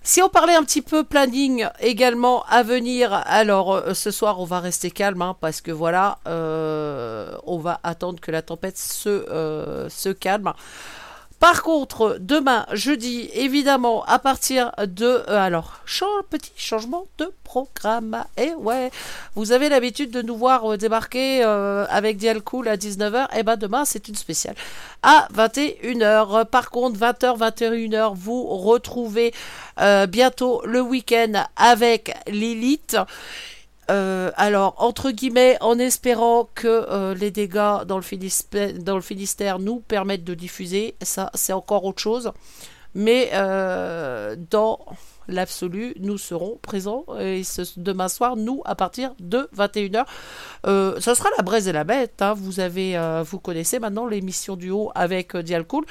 Si 0.06 0.22
on 0.22 0.28
parlait 0.28 0.54
un 0.54 0.62
petit 0.62 0.82
peu 0.82 1.02
planning 1.02 1.66
également 1.80 2.44
à 2.44 2.62
venir, 2.62 3.12
alors 3.12 3.74
euh, 3.74 3.92
ce 3.92 4.12
soir 4.12 4.38
on 4.38 4.44
va 4.44 4.60
rester 4.60 4.92
calme 4.92 5.20
hein, 5.20 5.36
parce 5.40 5.60
que 5.60 5.72
voilà, 5.72 6.18
euh, 6.28 7.36
on 7.44 7.58
va 7.58 7.80
attendre 7.82 8.20
que 8.20 8.30
la 8.30 8.40
tempête 8.40 8.78
se, 8.78 9.08
euh, 9.08 9.88
se 9.88 10.10
calme. 10.10 10.52
Par 11.38 11.62
contre, 11.62 12.16
demain, 12.18 12.64
jeudi, 12.72 13.28
évidemment, 13.34 14.04
à 14.04 14.18
partir 14.18 14.72
de... 14.86 15.04
euh, 15.28 15.38
alors, 15.38 15.80
petit 16.30 16.52
changement 16.56 17.06
de 17.18 17.30
programme. 17.44 18.24
Et 18.38 18.54
ouais, 18.54 18.90
vous 19.34 19.52
avez 19.52 19.68
l'habitude 19.68 20.10
de 20.10 20.22
nous 20.22 20.36
voir 20.36 20.72
euh, 20.72 20.76
débarquer 20.78 21.44
euh, 21.44 21.84
avec 21.90 22.16
Dial 22.16 22.40
Cool 22.40 22.68
à 22.68 22.76
19h. 22.76 23.36
Et 23.36 23.42
ben 23.42 23.56
demain, 23.56 23.84
c'est 23.84 24.08
une 24.08 24.14
spéciale 24.14 24.54
à 25.02 25.28
21h. 25.34 26.46
Par 26.46 26.70
contre, 26.70 26.98
20h, 26.98 27.38
21h, 27.38 28.14
vous 28.14 28.44
retrouvez 28.46 29.32
bientôt 30.08 30.62
le 30.64 30.80
week-end 30.80 31.44
avec 31.56 32.14
Lilith. 32.28 32.96
Euh, 33.90 34.30
alors, 34.36 34.74
entre 34.78 35.10
guillemets, 35.10 35.56
en 35.60 35.78
espérant 35.78 36.48
que 36.54 36.66
euh, 36.66 37.14
les 37.14 37.30
dégâts 37.30 37.84
dans 37.86 37.96
le, 37.96 38.02
Finistère, 39.02 39.58
nous 39.58 39.80
permettent 39.80 40.24
de 40.24 40.34
diffuser, 40.34 40.96
ça 41.02 41.30
c'est 41.34 41.52
encore 41.52 41.84
autre 41.84 42.02
chose. 42.02 42.32
Mais 42.94 43.28
euh, 43.34 44.36
dans 44.50 44.78
l'absolu, 45.28 45.94
nous 46.00 46.16
serons 46.16 46.58
présents 46.62 47.04
et 47.20 47.42
demain 47.76 48.08
soir, 48.08 48.36
nous, 48.36 48.62
à 48.64 48.74
partir 48.74 49.14
de 49.20 49.50
21h. 49.54 50.04
Euh, 50.66 50.98
ce 50.98 51.12
sera 51.14 51.28
la 51.36 51.42
braise 51.42 51.68
et 51.68 51.72
la 51.72 51.84
bête. 51.84 52.22
hein. 52.22 52.32
Vous, 52.34 52.58
avez, 52.58 52.98
vous 53.22 53.38
connaissez 53.38 53.78
maintenant 53.78 54.06
l'émission 54.06 54.56
du 54.56 54.70
haut 54.70 54.92
avec 54.94 55.34
euh, 55.34 55.42
Dial 55.42 55.64
Cool. 55.64 55.84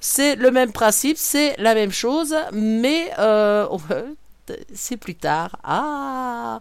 C'est 0.00 0.34
le 0.36 0.50
même 0.50 0.72
principe, 0.72 1.18
c'est 1.18 1.56
la 1.58 1.74
même 1.74 1.92
chose, 1.92 2.34
mais 2.52 3.10
c'est 4.72 4.96
plus 4.96 5.14
tard. 5.16 5.56
Ah 5.62 6.60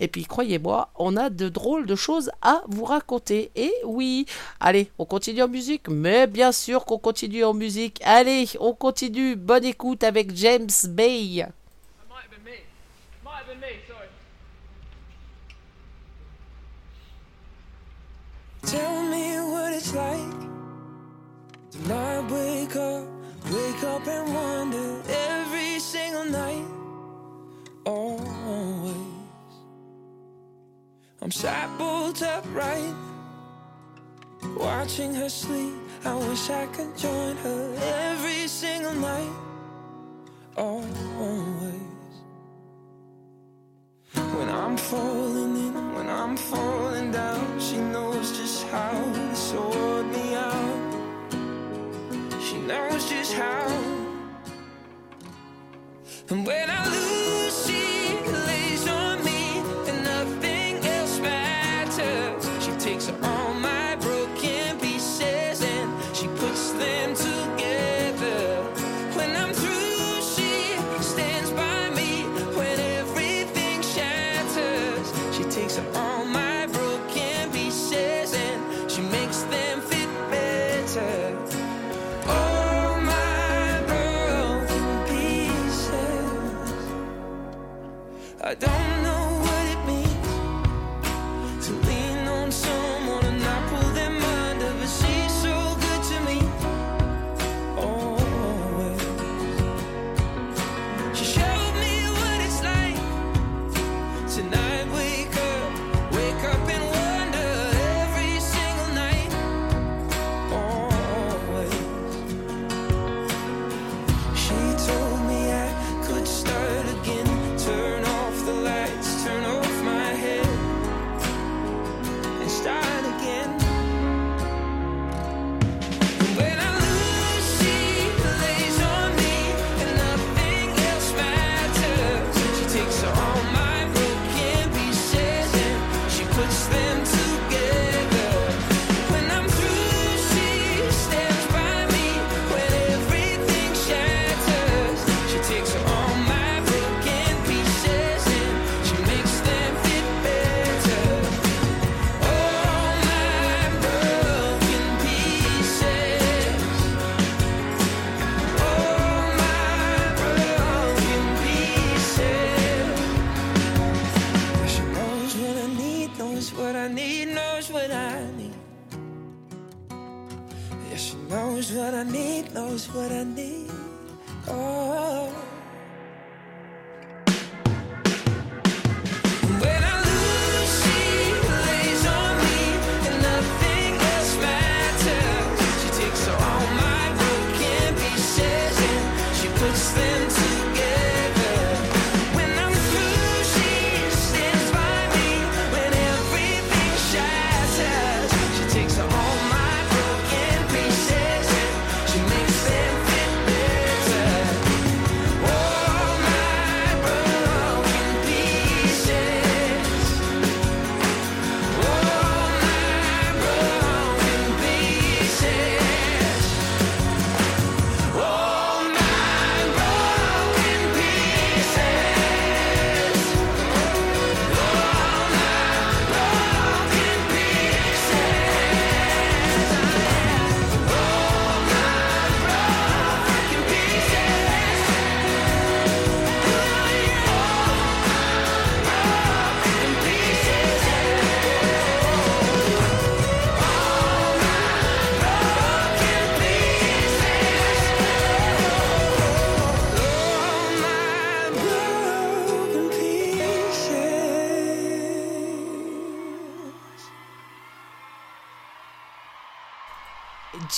et 0.00 0.08
puis 0.08 0.24
croyez-moi, 0.24 0.90
on 0.98 1.16
a 1.16 1.30
de 1.30 1.48
drôles 1.48 1.86
de 1.86 1.94
choses 1.94 2.30
à 2.42 2.62
vous 2.68 2.84
raconter. 2.84 3.50
Et 3.54 3.72
oui, 3.84 4.26
allez, 4.58 4.90
on 4.98 5.04
continue 5.04 5.42
en 5.42 5.48
musique, 5.48 5.88
mais 5.88 6.26
bien 6.26 6.52
sûr 6.52 6.84
qu'on 6.86 6.98
continue 6.98 7.44
en 7.44 7.54
musique. 7.54 8.00
Allez, 8.04 8.48
on 8.58 8.72
continue. 8.72 9.36
Bonne 9.36 9.64
écoute 9.64 10.02
avec 10.02 10.34
James 10.34 10.68
Bay. 10.88 11.46
Tell 18.62 19.02
me 19.10 19.50
what 19.50 19.72
it's 19.72 19.94
like 19.94 20.40
wake 22.30 22.76
up, 22.76 23.04
wake 23.50 23.84
up 23.84 24.06
and 24.06 24.34
wonder 24.34 25.02
every 25.08 25.78
single 25.80 26.24
night. 26.26 26.79
I'm 31.30 31.34
sat 31.34 31.78
bolt 31.78 32.20
upright, 32.24 32.92
watching 34.56 35.14
her 35.14 35.28
sleep. 35.28 35.74
I 36.04 36.16
wish 36.16 36.50
I 36.50 36.66
could 36.66 36.98
join 36.98 37.36
her 37.36 37.76
every 38.10 38.48
single 38.48 38.94
night. 38.94 39.32
Always. 40.56 40.88
When 44.12 44.48
I'm 44.48 44.76
falling 44.76 45.56
in, 45.56 45.94
when 45.94 46.08
I'm 46.08 46.36
falling 46.36 47.12
down, 47.12 47.60
she 47.60 47.76
knows 47.76 48.36
just 48.36 48.66
how 48.66 48.90
to 48.90 49.36
sort 49.36 50.06
me 50.06 50.34
out. 50.34 50.94
She 52.42 52.58
knows 52.58 53.08
just 53.08 53.34
how. 53.34 53.68
And 56.28 56.44
when 56.44 56.68
I 56.68 56.99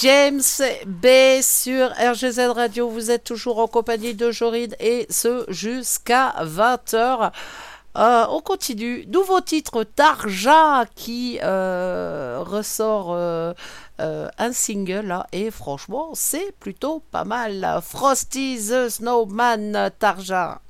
James 0.03 0.43
B 0.85 1.07
sur 1.43 1.91
RGZ 1.91 2.41
Radio. 2.57 2.89
Vous 2.89 3.13
êtes 3.13 3.23
toujours 3.23 3.61
en 3.61 3.69
compagnie 3.69 4.15
de 4.15 4.33
Jorine 4.33 4.75
et 4.81 5.07
ce 5.11 5.45
jusqu'à 5.47 6.35
20h. 6.43 7.31
Euh, 7.97 8.27
on 8.29 8.41
continue. 8.41 9.07
Nouveau 9.07 9.41
titre 9.41 9.85
Tarja 9.85 10.87
qui 10.97 11.39
euh, 11.45 12.43
ressort 12.45 13.13
euh, 13.13 13.55
un 14.01 14.53
single 14.53 15.23
et 15.31 15.53
franchement 15.53 16.11
c'est 16.15 16.51
plutôt 16.59 17.05
pas 17.13 17.23
mal. 17.23 17.79
Frosty 17.81 18.59
the 18.59 18.89
Snowman 18.89 19.89
Tarja. 20.01 20.63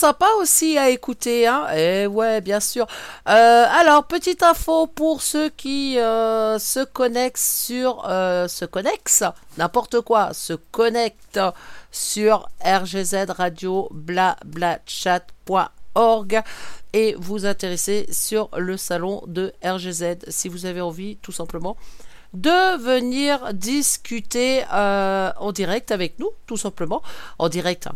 Sympa 0.00 0.26
aussi 0.40 0.78
à 0.78 0.88
écouter, 0.88 1.46
hein. 1.46 1.68
Et 1.76 2.06
ouais, 2.06 2.40
bien 2.40 2.60
sûr. 2.60 2.86
Euh, 3.28 3.66
alors, 3.70 4.04
petite 4.04 4.42
info 4.42 4.86
pour 4.86 5.20
ceux 5.20 5.50
qui 5.50 5.98
euh, 5.98 6.58
se 6.58 6.82
connectent 6.82 7.36
sur, 7.36 8.08
euh, 8.08 8.48
se 8.48 8.64
connectent, 8.64 9.26
n'importe 9.58 10.00
quoi, 10.00 10.32
se 10.32 10.54
connectent 10.54 11.42
sur 11.92 12.48
RGZ 12.64 13.26
Radio 13.28 13.88
blablachat.org 13.90 16.42
et 16.94 17.14
vous 17.18 17.44
intéresser 17.44 18.06
sur 18.10 18.48
le 18.56 18.78
salon 18.78 19.22
de 19.26 19.52
RGZ 19.62 20.20
si 20.28 20.48
vous 20.48 20.64
avez 20.64 20.80
envie, 20.80 21.18
tout 21.18 21.32
simplement 21.32 21.76
de 22.32 22.78
venir 22.78 23.52
discuter 23.54 24.62
en 24.70 25.50
direct 25.52 25.90
avec 25.90 26.20
nous, 26.20 26.30
tout 26.46 26.56
simplement, 26.56 27.02
en 27.40 27.48
direct 27.48 27.88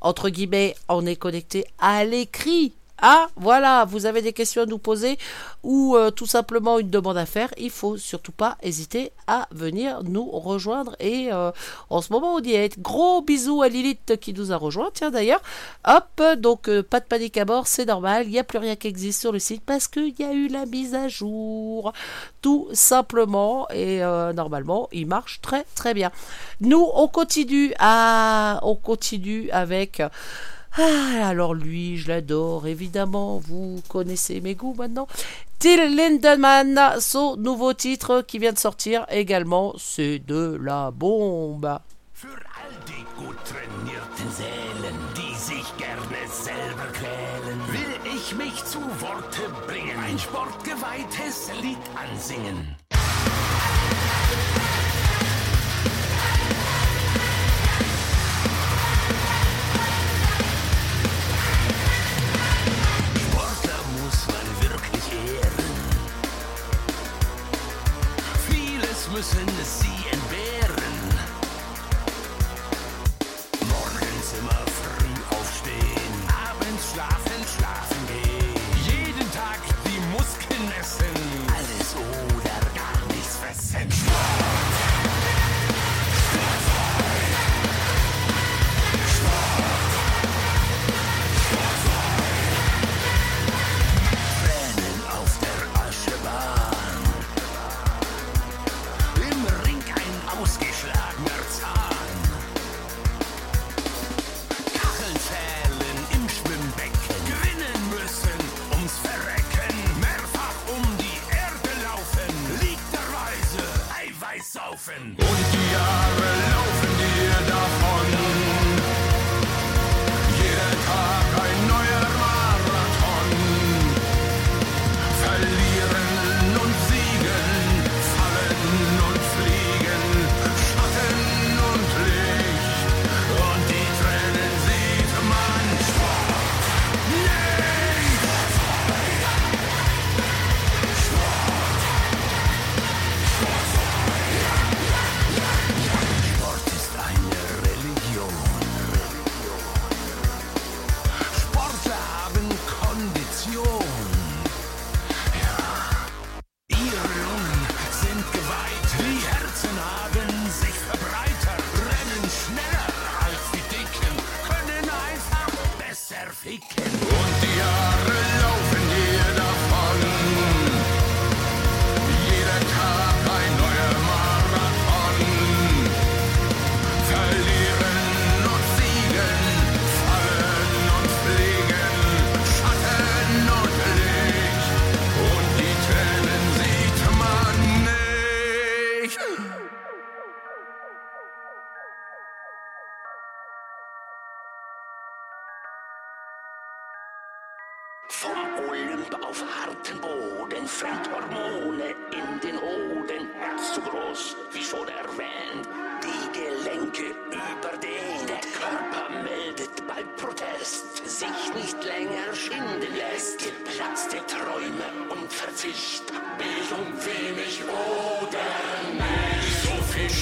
entre 0.00 0.28
guillemets, 0.28 0.74
on 0.88 1.06
est 1.06 1.16
connecté 1.16 1.64
à 1.78 2.04
l'écrit. 2.04 2.72
Ah, 3.00 3.28
voilà, 3.36 3.84
vous 3.84 4.06
avez 4.06 4.22
des 4.22 4.32
questions 4.32 4.62
à 4.62 4.66
nous 4.66 4.78
poser 4.78 5.18
ou 5.62 5.94
euh, 5.96 6.10
tout 6.10 6.26
simplement 6.26 6.80
une 6.80 6.90
demande 6.90 7.16
à 7.16 7.26
faire, 7.26 7.54
il 7.56 7.70
faut 7.70 7.96
surtout 7.96 8.32
pas 8.32 8.58
hésiter 8.60 9.12
à 9.28 9.46
venir 9.52 10.02
nous 10.02 10.28
rejoindre. 10.28 10.96
Et 10.98 11.28
euh, 11.32 11.52
en 11.90 12.00
ce 12.00 12.12
moment, 12.12 12.34
on 12.34 12.42
y 12.42 12.54
est. 12.54 12.78
Gros 12.80 13.22
bisous 13.22 13.62
à 13.62 13.68
Lilith 13.68 14.16
qui 14.20 14.34
nous 14.34 14.52
a 14.52 14.56
rejoint. 14.56 14.90
Tiens 14.92 15.12
d'ailleurs, 15.12 15.42
hop, 15.86 16.22
donc 16.38 16.68
euh, 16.68 16.82
pas 16.82 16.98
de 16.98 17.04
panique 17.04 17.36
à 17.36 17.44
bord, 17.44 17.68
c'est 17.68 17.84
normal. 17.84 18.26
Il 18.26 18.32
n'y 18.32 18.38
a 18.40 18.44
plus 18.44 18.58
rien 18.58 18.74
qui 18.74 18.88
existe 18.88 19.20
sur 19.20 19.30
le 19.30 19.38
site 19.38 19.62
parce 19.64 19.86
qu'il 19.86 20.14
y 20.18 20.24
a 20.24 20.32
eu 20.32 20.48
la 20.48 20.66
mise 20.66 20.96
à 20.96 21.06
jour. 21.06 21.92
Tout 22.42 22.68
simplement. 22.72 23.68
Et 23.70 24.00
normalement, 24.34 24.88
il 24.92 25.06
marche 25.06 25.40
très 25.40 25.64
très 25.74 25.94
bien. 25.94 26.10
Nous, 26.60 26.84
on 26.94 27.06
continue 27.06 27.72
à, 27.78 28.58
on 28.62 28.74
continue 28.74 29.50
avec. 29.50 30.02
Ah, 30.76 31.26
alors 31.28 31.54
lui, 31.54 31.96
je 31.96 32.08
l'adore, 32.08 32.66
évidemment, 32.66 33.38
vous 33.38 33.80
connaissez 33.88 34.40
mes 34.40 34.54
goûts 34.54 34.74
maintenant. 34.76 35.08
Till 35.58 35.96
Lindemann, 35.96 37.00
son 37.00 37.36
nouveau 37.36 37.72
titre 37.72 38.22
qui 38.22 38.38
vient 38.38 38.52
de 38.52 38.58
sortir 38.58 39.06
également, 39.10 39.74
c'est 39.76 40.20
de 40.20 40.58
la 40.62 40.90
bombe. 40.90 41.78
Will 47.70 48.14
ich 48.14 48.34
mich 48.36 48.64
zu 48.64 48.78
Worte 49.00 49.40
bringen, 49.66 49.98
ein 49.98 50.18
sportgeweihtes 50.18 51.50
Lied 51.62 51.78
ansingen. 51.96 52.76
was 69.18 69.36
in 69.36 69.46
the 69.46 69.64
sea. 69.64 69.97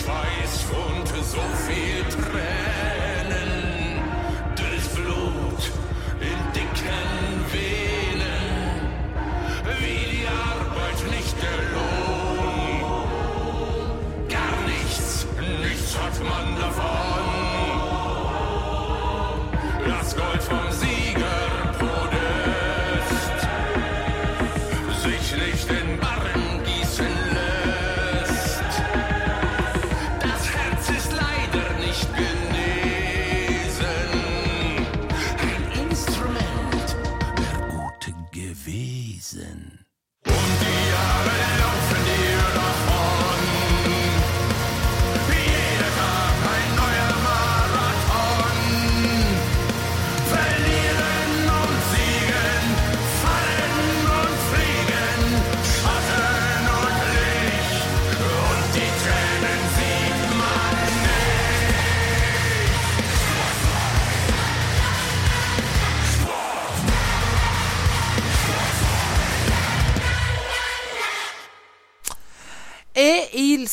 Schweiß 0.06 0.66
und 0.70 1.08
so 1.24 1.40
viel 1.66 2.04
Tränen, 2.04 2.65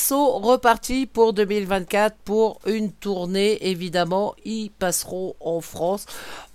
sont 0.04 0.40
repartis 0.40 1.06
pour 1.06 1.34
2024 1.34 2.16
pour 2.26 2.60
une 2.66 2.92
tournée. 2.92 3.70
Évidemment, 3.70 4.36
ils 4.44 4.70
passeront 4.70 5.36
en 5.40 5.62
France 5.62 6.06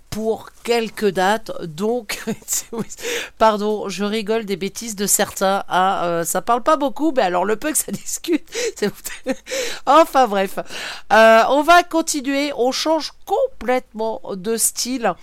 pour 0.09 0.49
quelques 0.63 1.09
dates. 1.09 1.51
Donc, 1.63 2.23
pardon, 3.37 3.89
je 3.89 4.03
rigole 4.03 4.45
des 4.45 4.55
bêtises 4.55 4.95
de 4.95 5.07
certains. 5.07 5.63
hein, 5.67 6.01
euh, 6.03 6.23
ça 6.23 6.41
parle 6.41 6.63
pas 6.63 6.77
beaucoup, 6.77 7.11
mais 7.15 7.23
alors 7.23 7.45
le 7.45 7.55
peu 7.55 7.71
que 7.71 7.77
ça 7.77 7.91
discute, 7.91 8.47
c'est... 8.75 8.91
enfin 9.85 10.27
bref. 10.27 10.59
Euh, 11.11 11.43
on 11.49 11.63
va 11.63 11.83
continuer. 11.83 12.51
On 12.55 12.71
change 12.71 13.13
complètement 13.25 14.21
de 14.33 14.57
style 14.57 15.13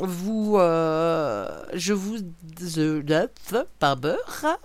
vous, 0.00 0.56
euh, 0.58 1.48
je 1.72 1.92
vous, 1.92 2.18
par 3.78 3.96
beurre, 3.96 4.58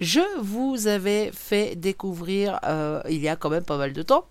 je 0.00 0.20
vous 0.40 0.88
avais 0.88 1.30
fait 1.32 1.76
découvrir, 1.76 2.58
euh, 2.64 3.00
il 3.08 3.20
y 3.20 3.28
a 3.28 3.36
quand 3.36 3.50
même 3.50 3.62
pas 3.62 3.76
mal 3.76 3.92
de 3.92 4.02
temps, 4.02 4.26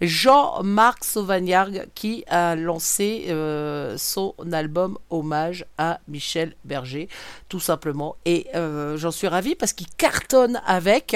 Jean-Marc 0.00 1.04
Sauvagnargues 1.04 1.86
qui 1.94 2.24
a 2.28 2.56
lancé 2.56 3.26
euh, 3.28 3.98
son 3.98 4.34
album 4.52 4.96
hommage 5.10 5.66
à 5.76 6.00
Michel 6.08 6.54
Berger, 6.64 7.10
tout 7.50 7.60
simplement. 7.60 8.16
Et 8.24 8.46
j'en 8.54 9.10
suis 9.10 9.28
ravie 9.28 9.54
parce 9.54 9.74
qu'il 9.74 9.88
cartonne 9.98 10.62
avec, 10.64 11.14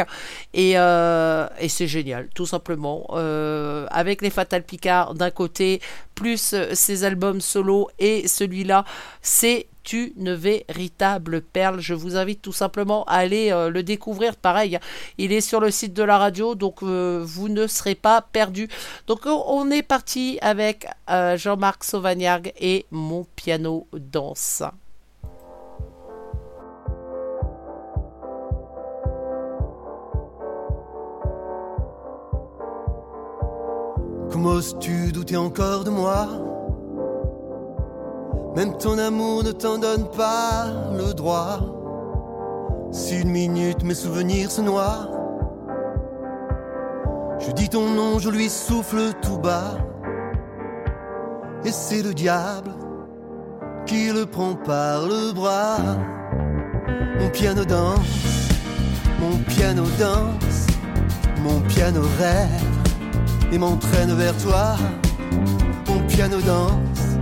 et, 0.52 0.72
et 0.72 1.68
c'est 1.68 1.88
génial, 1.88 2.28
tout 2.34 2.44
simplement. 2.44 3.06
Avec 3.90 4.20
les 4.20 4.30
Fatal 4.30 4.62
Picard 4.62 5.14
d'un 5.14 5.30
côté, 5.30 5.80
plus 6.14 6.52
euh, 6.54 6.74
ses 6.74 7.04
albums 7.04 7.40
solo 7.40 7.88
et 7.98 8.28
celui-là, 8.28 8.84
c'est 9.22 9.68
une 9.92 10.32
véritable 10.32 11.42
perle. 11.42 11.80
Je 11.80 11.92
vous 11.94 12.16
invite 12.16 12.40
tout 12.40 12.52
simplement 12.52 13.04
à 13.04 13.16
aller 13.16 13.50
euh, 13.52 13.68
le 13.68 13.82
découvrir. 13.82 14.34
Pareil, 14.36 14.78
il 15.18 15.32
est 15.32 15.42
sur 15.42 15.60
le 15.60 15.70
site 15.70 15.92
de 15.92 16.02
la 16.02 16.16
radio, 16.16 16.54
donc 16.54 16.82
euh, 16.82 17.22
vous 17.24 17.48
ne 17.48 17.66
serez 17.66 17.94
pas 17.94 18.22
perdu. 18.22 18.68
Donc 19.06 19.20
on- 19.26 19.70
est 19.70 19.82
parti 19.82 20.38
avec 20.42 20.86
Jean-Marc 21.08 21.84
Sauvagnargues 21.84 22.52
et 22.58 22.86
Mon 22.90 23.26
piano 23.36 23.86
danse. 23.92 24.62
Comment 34.34 34.54
oses-tu 34.54 35.12
douter 35.12 35.36
encore 35.36 35.84
de 35.84 35.90
moi 35.90 36.26
Même 38.56 38.76
ton 38.78 38.98
amour 38.98 39.44
ne 39.44 39.52
t'en 39.52 39.78
donne 39.78 40.10
pas 40.10 40.66
le 40.90 41.14
droit. 41.14 41.60
Si 42.90 43.20
une 43.20 43.30
minute 43.30 43.84
mes 43.84 43.94
souvenirs 43.94 44.50
se 44.50 44.60
noient, 44.60 45.08
je 47.38 47.52
dis 47.52 47.68
ton 47.68 47.88
nom, 47.88 48.18
je 48.18 48.28
lui 48.28 48.48
souffle 48.48 49.12
tout 49.22 49.38
bas. 49.38 49.78
Et 51.64 51.70
c'est 51.70 52.02
le 52.02 52.12
diable 52.12 52.72
qui 53.86 54.10
le 54.10 54.26
prend 54.26 54.56
par 54.56 55.06
le 55.06 55.32
bras. 55.32 55.78
Mon 57.20 57.30
piano 57.30 57.64
danse, 57.64 58.48
mon 59.20 59.38
piano 59.54 59.84
danse, 59.96 60.66
mon 61.40 61.60
piano 61.68 62.00
rêve 62.18 62.73
et 63.54 63.58
m'entraîne 63.58 64.12
vers 64.14 64.36
toi. 64.38 64.76
Mon 65.86 66.00
piano 66.08 66.40
danse, 66.40 67.18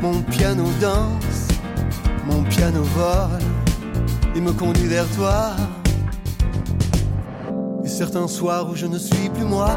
mon 0.00 0.20
piano 0.22 0.64
danse, 0.80 1.48
mon 2.26 2.42
piano 2.42 2.82
vole 2.82 3.38
et 4.34 4.40
me 4.40 4.52
conduit 4.52 4.88
vers 4.88 5.08
toi. 5.16 5.50
Et 7.84 7.88
certains 7.88 8.26
soirs 8.26 8.68
où 8.70 8.74
je 8.74 8.86
ne 8.86 8.98
suis 8.98 9.28
plus 9.28 9.44
moi, 9.44 9.70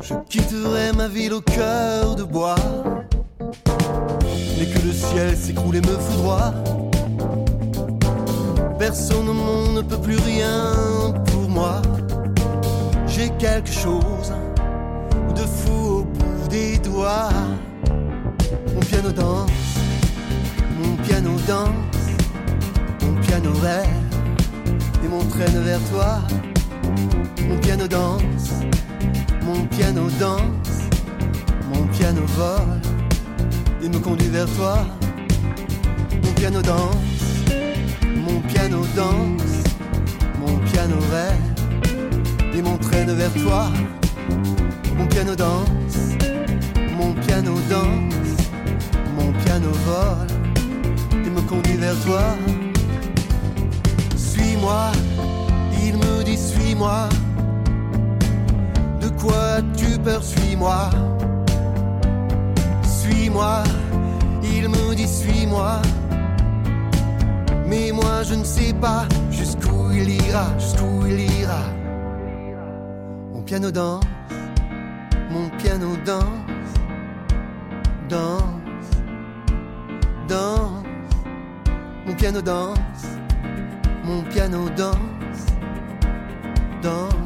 je 0.00 0.14
quitterai 0.30 0.92
ma 0.96 1.08
ville 1.08 1.34
au 1.34 1.42
cœur 1.42 2.16
de 2.16 2.22
bois. 2.22 2.54
Mais 4.58 4.66
que 4.66 4.86
le 4.86 4.92
ciel 4.92 5.36
s'écroule 5.36 5.76
et 5.76 5.80
me 5.82 5.98
foudroie. 5.98 6.54
Personne 8.78 9.28
au 9.28 9.34
monde 9.34 9.74
ne 9.76 9.82
peut 9.82 10.00
plus 10.00 10.16
rien 10.16 11.12
quelque 13.62 13.78
chose 13.78 14.32
de 15.34 15.42
fou 15.42 15.98
au 15.98 16.04
bout 16.04 16.48
des 16.48 16.78
doigts. 16.78 17.28
Mon 18.74 18.80
piano 18.80 19.10
danse, 19.12 19.50
mon 20.78 20.96
piano 21.04 21.30
danse, 21.46 22.00
mon 23.02 23.20
piano 23.20 23.50
rêve 23.62 23.88
et 25.04 25.08
m'entraîne 25.08 25.60
vers 25.62 25.80
toi. 25.90 26.20
Mon 27.48 27.56
piano 27.58 27.86
danse, 27.86 28.50
mon 29.42 29.66
piano 29.66 30.08
danse, 30.18 30.88
mon 31.72 31.86
piano 31.88 32.22
vole 32.36 32.80
et 33.82 33.88
me 33.88 33.98
conduit 33.98 34.28
vers 34.28 34.48
toi. 34.56 34.78
Mon 36.22 36.32
piano 36.32 36.62
danse, 36.62 36.96
mon 38.04 38.40
piano 38.48 38.86
danse, 38.96 39.64
mon 40.38 40.56
piano 40.70 40.96
rêve 41.12 41.59
et 42.60 42.62
m'entraîne 42.62 43.12
vers 43.12 43.32
toi. 43.32 43.68
Mon 44.96 45.06
piano 45.06 45.34
danse, 45.34 46.16
mon 46.96 47.12
piano 47.14 47.54
danse, 47.70 48.36
mon 49.16 49.32
piano 49.42 49.70
vole 49.86 51.24
et 51.24 51.30
me 51.30 51.40
conduit 51.40 51.76
vers 51.76 51.98
toi. 52.04 52.22
Suis-moi, 54.16 54.92
il 55.82 55.96
me 55.96 56.22
dit 56.22 56.36
suis-moi. 56.36 57.08
De 59.00 59.08
quoi 59.20 59.62
tu 59.76 59.98
peur, 59.98 60.22
suis-moi. 60.22 60.90
Suis-moi, 62.82 63.64
il 64.42 64.68
me 64.68 64.94
dit 64.94 65.08
suis-moi. 65.08 65.80
Mais 67.66 67.92
moi 67.92 68.22
je 68.22 68.34
ne 68.34 68.44
sais 68.44 68.74
pas 68.74 69.06
jusqu'où 69.30 69.90
il 69.92 70.10
ira, 70.26 70.46
jusqu'où 70.58 71.06
il 71.06 71.20
ira. 71.40 71.79
Mon 73.50 73.58
piano 73.58 73.72
danse, 73.72 74.06
mon 75.28 75.50
piano 75.56 75.96
danse, 76.04 76.78
danse, 78.08 79.02
danse. 80.28 80.88
Mon 82.04 82.14
piano 82.14 82.40
danse, 82.40 83.08
mon 84.04 84.22
piano 84.28 84.68
danse, 84.68 85.52
danse, 86.80 87.16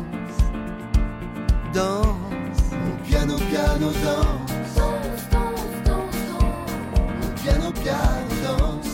danse. 1.75 2.75
Mon 2.75 2.97
piano, 3.03 3.35
piano 3.51 3.91
danse. 4.03 4.55
Mon 7.21 7.35
piano, 7.35 7.71
piano 7.73 8.29
danse. 8.43 8.94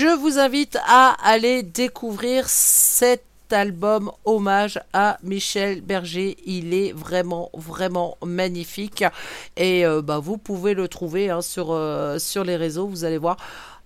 Je 0.00 0.16
vous 0.16 0.38
invite 0.38 0.78
à 0.86 1.16
aller 1.24 1.64
découvrir 1.64 2.48
cet 2.48 3.24
album 3.50 4.12
hommage 4.24 4.78
à 4.92 5.18
Michel 5.24 5.80
Berger. 5.80 6.36
Il 6.46 6.72
est 6.72 6.92
vraiment, 6.92 7.50
vraiment 7.52 8.16
magnifique. 8.24 9.02
Et 9.56 9.84
euh, 9.84 10.00
bah, 10.00 10.20
vous 10.20 10.38
pouvez 10.38 10.74
le 10.74 10.86
trouver 10.86 11.30
hein, 11.30 11.40
euh, 11.58 12.18
sur 12.20 12.44
les 12.44 12.54
réseaux. 12.54 12.86
Vous 12.86 13.04
allez 13.04 13.18
voir. 13.18 13.38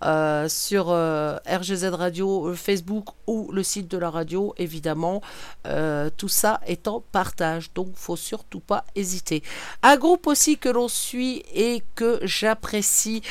Euh, 0.04 0.48
sur 0.48 0.90
euh, 0.90 1.36
RGZ 1.46 1.84
Radio, 1.92 2.54
Facebook 2.54 3.06
ou 3.26 3.50
le 3.52 3.62
site 3.62 3.88
de 3.88 3.98
la 3.98 4.10
radio, 4.10 4.54
évidemment. 4.58 5.22
Euh, 5.66 6.10
tout 6.16 6.28
ça 6.28 6.60
est 6.66 6.88
en 6.88 7.00
partage, 7.00 7.72
donc 7.72 7.88
faut 7.94 8.16
surtout 8.16 8.60
pas 8.60 8.84
hésiter. 8.94 9.42
Un 9.82 9.96
groupe 9.96 10.26
aussi 10.26 10.58
que 10.58 10.68
l'on 10.68 10.88
suit 10.88 11.42
et 11.54 11.82
que 11.94 12.18
j'apprécie 12.22 13.22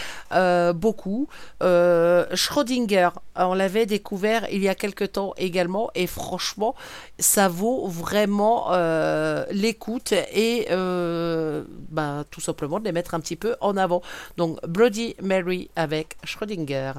beaucoup, 0.75 1.27
Schrödinger. 1.61 3.09
On 3.35 3.53
l'avait 3.53 3.85
découvert 3.85 4.47
il 4.51 4.61
y 4.61 4.69
a 4.69 4.75
quelque 4.75 5.03
temps 5.03 5.33
également 5.37 5.89
et 5.95 6.07
franchement, 6.07 6.75
ça 7.21 7.47
vaut 7.47 7.87
vraiment 7.87 8.71
euh, 8.71 9.45
l'écoute 9.51 10.11
et 10.11 10.67
euh, 10.71 11.63
bah, 11.89 12.25
tout 12.29 12.41
simplement 12.41 12.79
de 12.79 12.85
les 12.85 12.91
mettre 12.91 13.13
un 13.13 13.19
petit 13.19 13.35
peu 13.35 13.55
en 13.61 13.77
avant. 13.77 14.01
Donc 14.37 14.59
Bloody 14.67 15.15
Mary 15.21 15.69
avec 15.75 16.17
Schrödinger. 16.23 16.93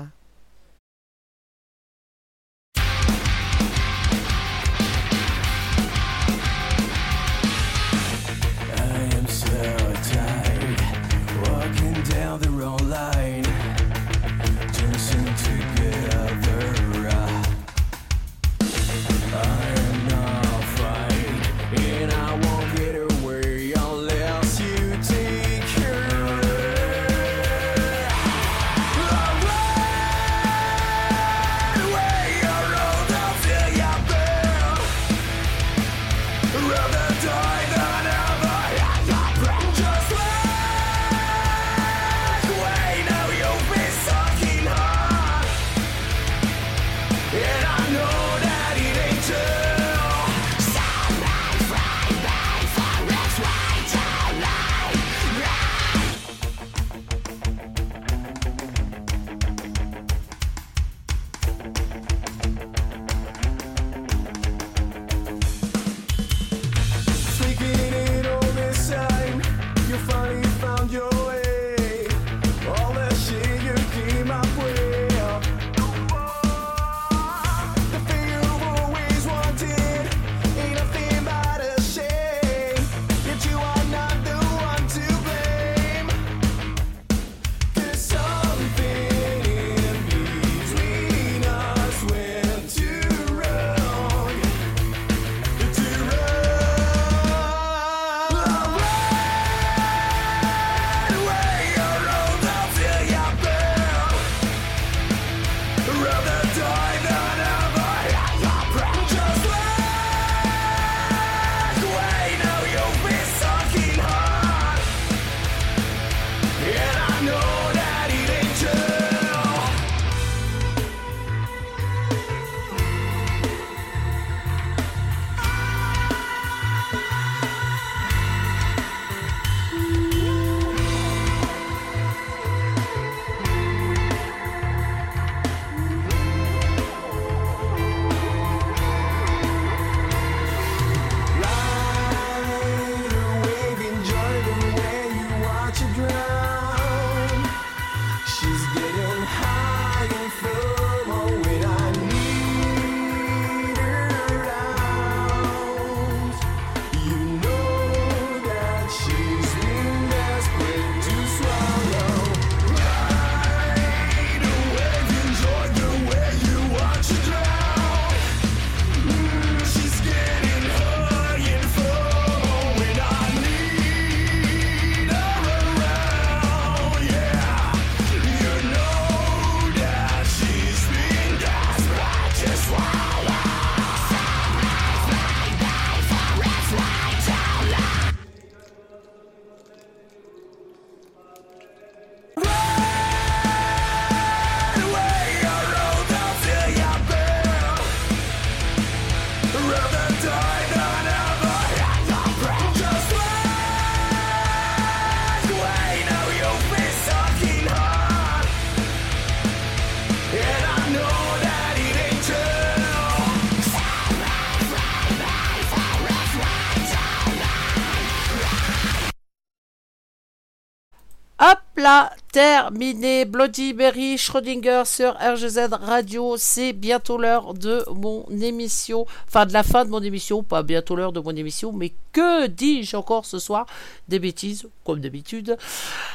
Terminé. 222.33 223.24
Bloody 223.24 223.74
Mary 223.74 224.16
Schrödinger 224.18 224.83
sur 224.85 225.12
RGZ 225.14 225.68
Radio. 225.72 226.37
C'est 226.37 226.72
bientôt 226.72 227.18
l'heure 227.18 227.55
de 227.55 227.85
mon 227.95 228.24
émission. 228.41 229.07
Enfin, 229.28 229.47
de 229.47 229.53
la 229.53 229.62
fin 229.62 229.85
de 229.85 229.91
mon 229.91 230.03
émission. 230.03 230.43
Pas 230.43 230.62
bientôt 230.62 230.97
l'heure 230.97 231.12
de 231.12 231.20
mon 231.20 231.35
émission. 231.35 231.72
Mais 231.72 231.93
que 232.12 232.47
dis-je 232.47 232.97
encore 232.97 233.26
ce 233.26 233.39
soir? 233.39 233.66
Des 234.09 234.18
bêtises, 234.18 234.66
comme 234.85 235.01
d'habitude. 235.01 235.57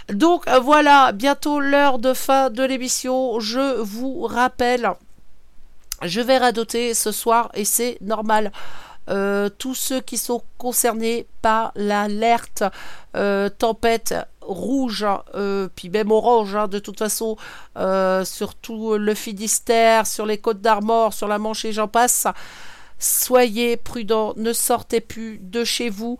Donc 0.09 0.49
voilà, 0.61 1.11
bientôt 1.11 1.59
l'heure 1.59 1.99
de 1.99 2.13
fin 2.13 2.49
de 2.49 2.63
l'émission. 2.63 3.39
Je 3.39 3.81
vous 3.81 4.23
rappelle. 4.23 4.91
Je 6.03 6.21
vais 6.21 6.37
radoter 6.37 6.93
ce 6.93 7.11
soir 7.11 7.49
et 7.53 7.65
c'est 7.65 7.97
normal. 8.01 8.51
Euh, 9.09 9.49
tous 9.57 9.73
ceux 9.73 10.01
qui 10.01 10.17
sont 10.17 10.41
concernés 10.57 11.27
par 11.41 11.71
l'alerte 11.75 12.63
euh, 13.15 13.47
tempête 13.47 14.13
rouge, 14.47 15.05
euh, 15.35 15.67
puis 15.75 15.89
même 15.89 16.11
orange, 16.11 16.55
hein, 16.55 16.67
de 16.67 16.79
toute 16.79 16.97
façon, 16.97 17.37
euh, 17.77 18.25
sur 18.25 18.55
tout 18.55 18.95
le 18.95 19.13
Finistère, 19.13 20.07
sur 20.07 20.25
les 20.25 20.37
côtes 20.37 20.61
d'Armor, 20.61 21.13
sur 21.13 21.27
la 21.27 21.37
Manche 21.37 21.65
et 21.65 21.73
j'en 21.73 21.87
passe. 21.87 22.27
Soyez 22.99 23.77
prudents, 23.77 24.33
ne 24.37 24.53
sortez 24.53 25.01
plus 25.01 25.39
de 25.41 25.63
chez 25.63 25.89
vous. 25.89 26.17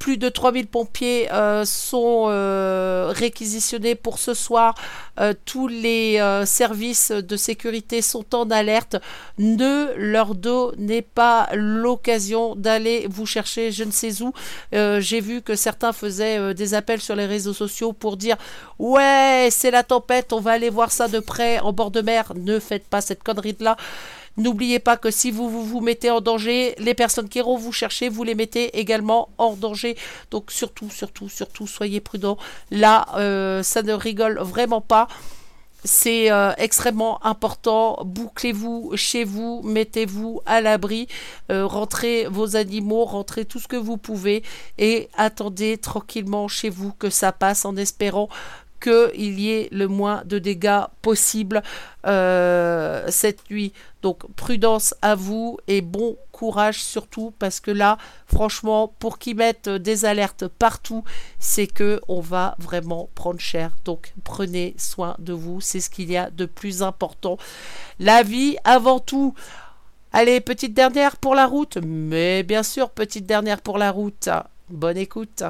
Plus 0.00 0.16
de 0.16 0.30
3000 0.30 0.66
pompiers 0.66 1.30
euh, 1.30 1.66
sont 1.66 2.28
euh, 2.30 3.12
réquisitionnés 3.14 3.94
pour 3.94 4.18
ce 4.18 4.32
soir. 4.32 4.74
Euh, 5.20 5.34
tous 5.44 5.68
les 5.68 6.18
services 6.46 7.12
de 7.12 7.36
sécurité 7.36 8.00
sont 8.00 8.34
en 8.34 8.50
alerte. 8.50 8.96
Ne 9.36 9.92
leur 9.96 10.34
donnez 10.34 11.02
pas 11.02 11.50
l'occasion 11.52 12.56
d'aller 12.56 13.06
vous 13.10 13.26
chercher 13.26 13.70
je 13.72 13.84
ne 13.84 13.90
sais 13.90 14.22
où. 14.22 14.32
J'ai 14.72 15.20
vu 15.20 15.42
que 15.42 15.54
certains 15.54 15.92
faisaient 15.92 16.54
des 16.54 16.72
appels 16.72 17.02
sur 17.02 17.14
les 17.14 17.26
réseaux 17.26 17.52
sociaux 17.52 17.92
pour 17.92 18.16
dire 18.16 18.36
ouais 18.78 19.48
c'est 19.50 19.70
la 19.70 19.82
tempête, 19.82 20.32
on 20.32 20.40
va 20.40 20.52
aller 20.52 20.70
voir 20.70 20.90
ça 20.92 21.08
de 21.08 21.20
près 21.20 21.58
en 21.60 21.74
bord 21.74 21.90
de 21.90 22.00
mer. 22.00 22.32
Ne 22.36 22.58
faites 22.58 22.88
pas 22.88 23.02
cette 23.02 23.22
connerie 23.22 23.56
là. 23.60 23.76
N'oubliez 24.36 24.78
pas 24.78 24.96
que 24.96 25.10
si 25.10 25.30
vous, 25.30 25.48
vous 25.50 25.80
mettez 25.80 26.10
en 26.10 26.20
danger, 26.20 26.74
les 26.78 26.94
personnes 26.94 27.28
qui 27.28 27.38
iront 27.38 27.56
vous 27.56 27.72
chercher, 27.72 28.08
vous 28.08 28.24
les 28.24 28.34
mettez 28.34 28.78
également 28.78 29.28
en 29.38 29.54
danger. 29.54 29.96
Donc 30.30 30.50
surtout, 30.50 30.88
surtout, 30.90 31.28
surtout, 31.28 31.66
soyez 31.66 32.00
prudents. 32.00 32.38
Là, 32.70 33.06
euh, 33.16 33.62
ça 33.62 33.82
ne 33.82 33.92
rigole 33.92 34.38
vraiment 34.38 34.80
pas. 34.80 35.08
C'est 35.84 36.30
euh, 36.30 36.52
extrêmement 36.58 37.24
important. 37.24 37.98
Bouclez-vous 38.04 38.92
chez 38.96 39.24
vous, 39.24 39.62
mettez-vous 39.64 40.42
à 40.44 40.60
l'abri, 40.60 41.08
euh, 41.50 41.66
rentrez 41.66 42.26
vos 42.26 42.54
animaux, 42.56 43.04
rentrez 43.04 43.46
tout 43.46 43.58
ce 43.58 43.66
que 43.66 43.76
vous 43.76 43.96
pouvez 43.96 44.42
et 44.76 45.08
attendez 45.16 45.78
tranquillement 45.78 46.48
chez 46.48 46.68
vous 46.68 46.92
que 46.92 47.08
ça 47.08 47.32
passe 47.32 47.64
en 47.64 47.76
espérant 47.76 48.28
qu'il 48.80 49.38
y 49.38 49.52
ait 49.52 49.68
le 49.70 49.88
moins 49.88 50.22
de 50.24 50.38
dégâts 50.38 50.82
possible 51.02 51.62
euh, 52.06 53.04
cette 53.08 53.50
nuit. 53.50 53.72
Donc 54.02 54.26
prudence 54.34 54.94
à 55.02 55.14
vous 55.14 55.58
et 55.68 55.82
bon 55.82 56.16
courage 56.32 56.82
surtout 56.82 57.34
parce 57.38 57.60
que 57.60 57.70
là, 57.70 57.98
franchement, 58.26 58.92
pour 58.98 59.18
qu'ils 59.18 59.36
mettent 59.36 59.68
des 59.68 60.06
alertes 60.06 60.48
partout, 60.48 61.04
c'est 61.38 61.66
que 61.66 62.00
on 62.08 62.20
va 62.20 62.56
vraiment 62.58 63.10
prendre 63.14 63.40
cher. 63.40 63.72
Donc 63.84 64.14
prenez 64.24 64.74
soin 64.78 65.16
de 65.18 65.32
vous, 65.32 65.60
c'est 65.60 65.80
ce 65.80 65.90
qu'il 65.90 66.10
y 66.10 66.16
a 66.16 66.30
de 66.30 66.46
plus 66.46 66.82
important. 66.82 67.36
La 67.98 68.22
vie 68.22 68.56
avant 68.64 69.00
tout. 69.00 69.34
Allez, 70.12 70.40
petite 70.40 70.74
dernière 70.74 71.18
pour 71.18 71.36
la 71.36 71.46
route, 71.46 71.78
mais 71.84 72.42
bien 72.42 72.64
sûr, 72.64 72.90
petite 72.90 73.26
dernière 73.26 73.60
pour 73.60 73.78
la 73.78 73.92
route. 73.92 74.28
Bonne 74.68 74.96
écoute. 74.96 75.44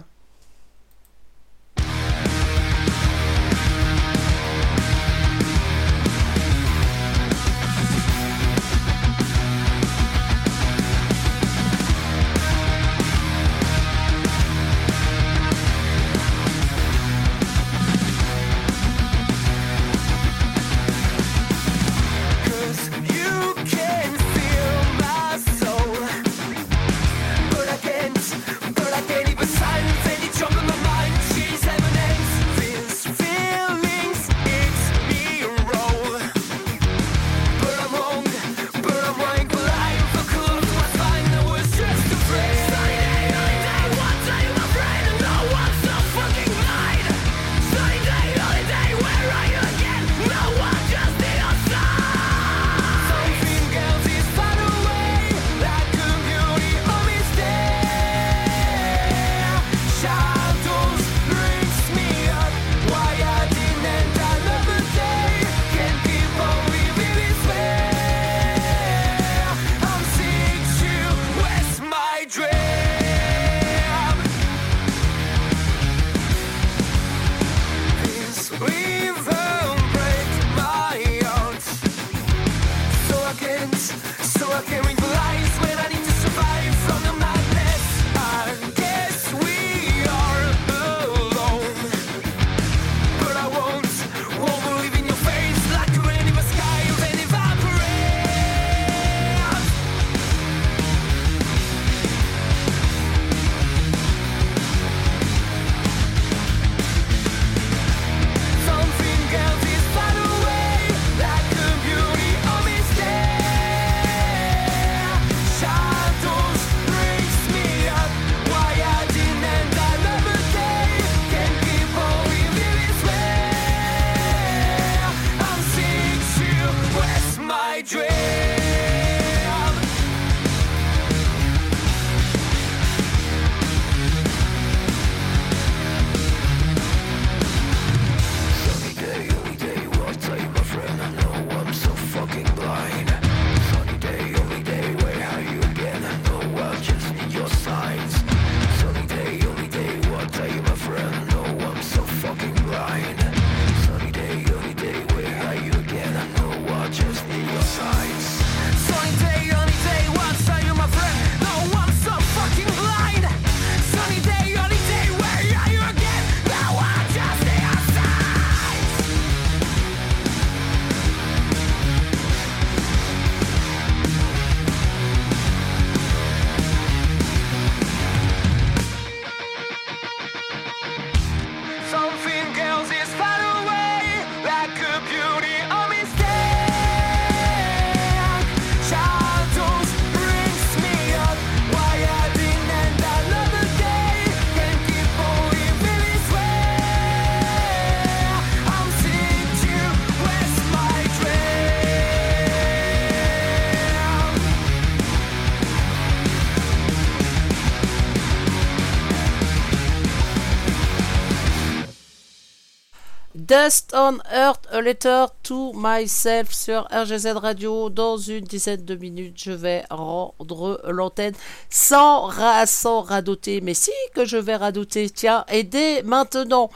On 214.11 214.19
Earth, 214.35 214.67
a 214.73 214.81
letter 214.81 215.27
to 215.45 215.73
myself 215.73 216.53
sur 216.53 216.89
RGZ 216.91 217.27
Radio. 217.37 217.91
Dans 217.91 218.17
une 218.17 218.45
dizaine 218.45 218.85
de 218.85 218.97
minutes, 218.97 219.41
je 219.41 219.53
vais 219.53 219.85
rendre 219.89 220.81
l'antenne 220.89 221.35
sans, 221.69 222.23
ra 222.23 222.67
sans 222.67 223.03
radoter. 223.03 223.61
Mais 223.61 223.73
si 223.73 223.93
que 224.13 224.25
je 224.25 224.37
vais 224.37 224.57
radoter, 224.57 225.09
tiens, 225.11 225.45
et 225.49 225.63
dès 225.63 226.03
maintenant. 226.03 226.71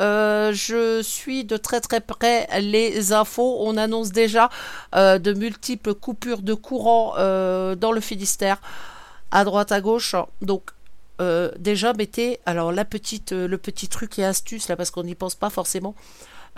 Euh, 0.00 0.52
je 0.52 1.00
suis 1.02 1.44
de 1.44 1.56
très 1.56 1.80
très 1.80 2.00
près 2.00 2.48
les 2.60 3.14
infos. 3.14 3.58
On 3.60 3.78
annonce 3.78 4.10
déjà 4.10 4.50
euh, 4.94 5.18
de 5.18 5.32
multiples 5.32 5.94
coupures 5.94 6.42
de 6.42 6.52
courant 6.52 7.14
euh, 7.16 7.76
dans 7.76 7.92
le 7.92 8.00
Finistère, 8.00 8.60
à 9.30 9.44
droite 9.44 9.72
à 9.72 9.80
gauche. 9.80 10.16
Donc 10.42 10.70
déjà 11.58 11.92
mettez 11.92 12.40
alors 12.44 12.72
la 12.72 12.84
petite 12.84 13.30
le 13.30 13.56
petit 13.56 13.86
truc 13.86 14.18
et 14.18 14.24
astuce 14.24 14.66
là 14.68 14.74
parce 14.74 14.90
qu'on 14.90 15.04
n'y 15.04 15.14
pense 15.14 15.36
pas 15.36 15.48
forcément 15.48 15.94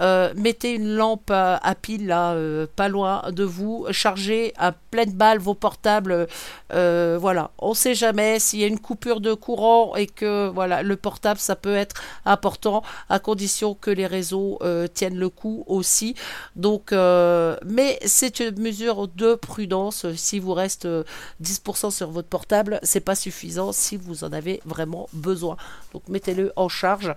Euh, 0.01 0.33
mettez 0.37 0.75
une 0.75 0.95
lampe 0.95 1.31
à, 1.31 1.75
pile 1.81 2.07
là 2.07 2.33
euh, 2.33 2.67
pas 2.77 2.89
loin 2.89 3.23
de 3.31 3.45
vous 3.45 3.87
chargez 3.93 4.53
à 4.59 4.73
pleine 4.73 5.13
balle 5.13 5.39
vos 5.39 5.55
portables 5.55 6.27
euh, 6.73 7.17
voilà. 7.21 7.51
On 7.59 7.75
sait 7.75 7.95
jamais 7.95 8.39
s'il 8.39 8.61
y 8.61 8.65
a 8.65 8.67
une 8.67 8.79
coupure 8.79 9.21
de 9.21 9.33
courant 9.35 9.95
et 9.97 10.07
que 10.07 10.49
voilà 10.49 10.83
le 10.83 10.97
portable 10.97 11.41
ça 11.41 11.57
peut 11.57 11.75
être 11.75 12.03
important 12.25 12.83
à 13.09 13.19
condition 13.19 13.75
que 13.75 13.91
les 13.91 14.07
réseaux 14.07 14.59
tiennent 14.93 15.19
le 15.19 15.29
coup 15.29 15.65
aussi. 15.67 16.15
Donc 16.57 16.93
mais 16.93 17.99
c'est 18.05 18.41
une 18.41 18.61
mesure 18.61 19.09
de 19.09 19.35
prudence. 19.35 20.07
Si 20.15 20.39
vous 20.39 20.53
reste 20.55 20.87
euh, 20.87 21.05
10% 21.43 21.91
sur 21.91 22.11
votre 22.11 22.29
portable 22.29 22.81
c'est 22.83 23.01
pas 23.01 23.15
suffisant 23.15 23.73
si 23.73 23.97
vous 23.97 24.25
en 24.25 24.33
avez 24.33 24.61
vraiment 24.65 25.09
besoin. 25.13 25.57
Donc 25.93 26.03
mettez-le 26.09 26.53
en 26.57 26.69
charge. 26.69 27.15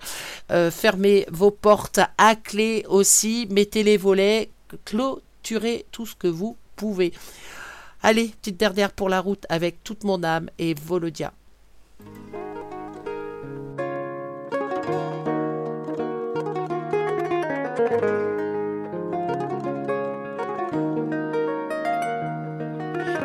Fermez 0.70 1.26
vos 1.30 1.50
portes 1.50 2.00
à 2.18 2.34
clé 2.36 2.69
aussi 2.88 3.46
mettez 3.50 3.82
les 3.82 3.96
volets 3.96 4.50
clôturez 4.84 5.86
tout 5.90 6.06
ce 6.06 6.14
que 6.14 6.28
vous 6.28 6.56
pouvez. 6.76 7.12
Allez 8.02 8.28
petite 8.28 8.56
dernière 8.56 8.92
pour 8.92 9.08
la 9.08 9.20
route 9.20 9.44
avec 9.48 9.84
toute 9.84 10.04
mon 10.04 10.22
âme 10.24 10.48
et 10.58 10.74
Volodia. 10.74 11.32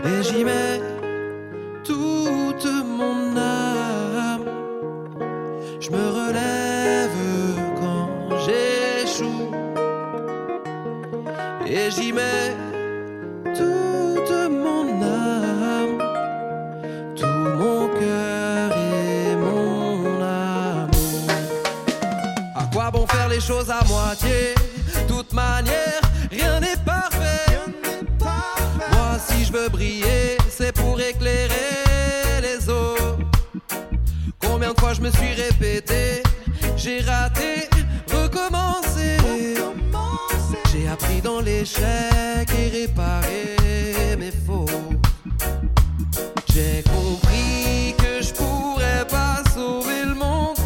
Et 0.03 0.84
j'y 11.95 12.11
mets 12.11 12.55
toute 13.55 14.49
mon 14.49 15.01
âme, 15.01 15.97
tout 17.15 17.25
mon 17.25 17.87
cœur 17.87 18.71
et 18.71 19.35
mon 19.35 20.21
amour. 20.21 21.29
À 22.55 22.69
quoi 22.73 22.91
bon 22.91 23.07
faire 23.07 23.29
les 23.29 23.39
choses 23.39 23.69
à 23.69 23.83
moitié? 23.85 24.55
Toute 25.07 25.33
manière, 25.33 26.01
rien 26.31 26.59
n'est 26.59 26.77
parfait. 26.85 27.59
Moi, 28.19 29.17
si 29.27 29.45
je 29.45 29.53
veux 29.53 29.69
briller, 29.69 30.37
c'est 30.49 30.73
pour 30.73 30.99
éclairer 30.99 32.41
les 32.41 32.69
autres. 32.69 33.19
Combien 34.39 34.73
de 34.73 34.79
fois 34.79 34.93
je 34.93 35.01
me 35.01 35.11
suis 35.11 35.33
répété, 35.33 36.23
j'ai 36.75 36.99
raté, 37.01 37.69
appris 40.95 41.21
dans 41.21 41.41
l'échec 41.41 42.47
et 42.57 42.69
réparé 42.69 44.15
mes 44.17 44.31
fautes. 44.31 44.71
J'ai 46.53 46.83
compris 46.83 47.93
que 47.97 48.25
je 48.25 48.33
pourrais 48.33 49.05
pas 49.09 49.43
sauver 49.53 50.05
le 50.05 50.13
monde 50.13 50.57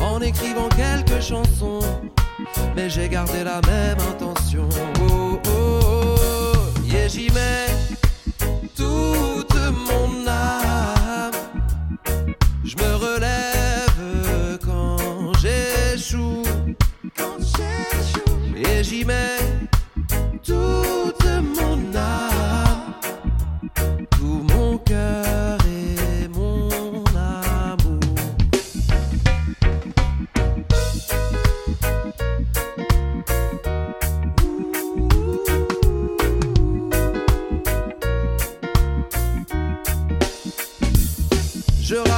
en 0.00 0.20
écrivant 0.20 0.68
quelques 0.70 1.22
chansons, 1.22 1.78
mais 2.74 2.90
j'ai 2.90 3.08
gardé 3.08 3.44
la 3.44 3.60
même 3.72 4.00
intention. 4.12 4.68
Oh, 5.00 5.38
oh, 5.46 6.16
oh. 6.16 6.90
Yeah, 6.92 7.06
j'y 7.06 7.30
mets 7.30 7.69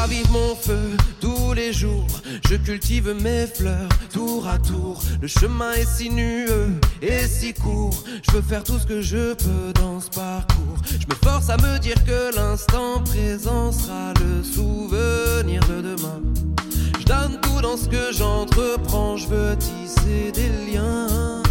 ravive 0.03 0.33
mon 0.33 0.57
feu 0.57 0.97
tous 1.21 1.53
les 1.53 1.73
jours. 1.73 2.09
Je 2.51 2.57
cultive 2.57 3.15
mes 3.23 3.47
fleurs 3.47 3.89
tour 4.13 4.49
à 4.49 4.59
tour. 4.59 5.01
Le 5.21 5.29
chemin 5.29 5.73
est 5.75 5.87
sinueux 5.87 6.71
et 7.01 7.25
si 7.29 7.55
court. 7.55 8.03
Je 8.27 8.33
veux 8.33 8.43
faire 8.43 8.65
tout 8.65 8.81
ce 8.81 8.87
que 8.87 9.01
je 9.01 9.35
peux 9.35 9.73
dans 9.75 10.01
ce 10.01 10.11
parcours. 10.11 10.79
Je 10.91 11.07
me 11.07 11.15
force 11.23 11.49
à 11.51 11.57
me 11.57 11.79
dire 11.79 12.03
que 12.05 12.35
l'instant 12.35 13.01
présent 13.05 13.71
sera 13.71 14.13
le 14.15 14.43
souvenir 14.43 15.61
de 15.69 15.81
demain. 15.91 16.21
Je 16.99 17.05
donne 17.05 17.39
tout 17.41 17.61
dans 17.61 17.77
ce 17.77 17.89
que 17.89 18.13
j'entreprends. 18.13 19.17
Je 19.17 19.29
veux 19.29 19.57
tisser 19.57 20.33
des 20.33 20.73
liens. 20.73 21.42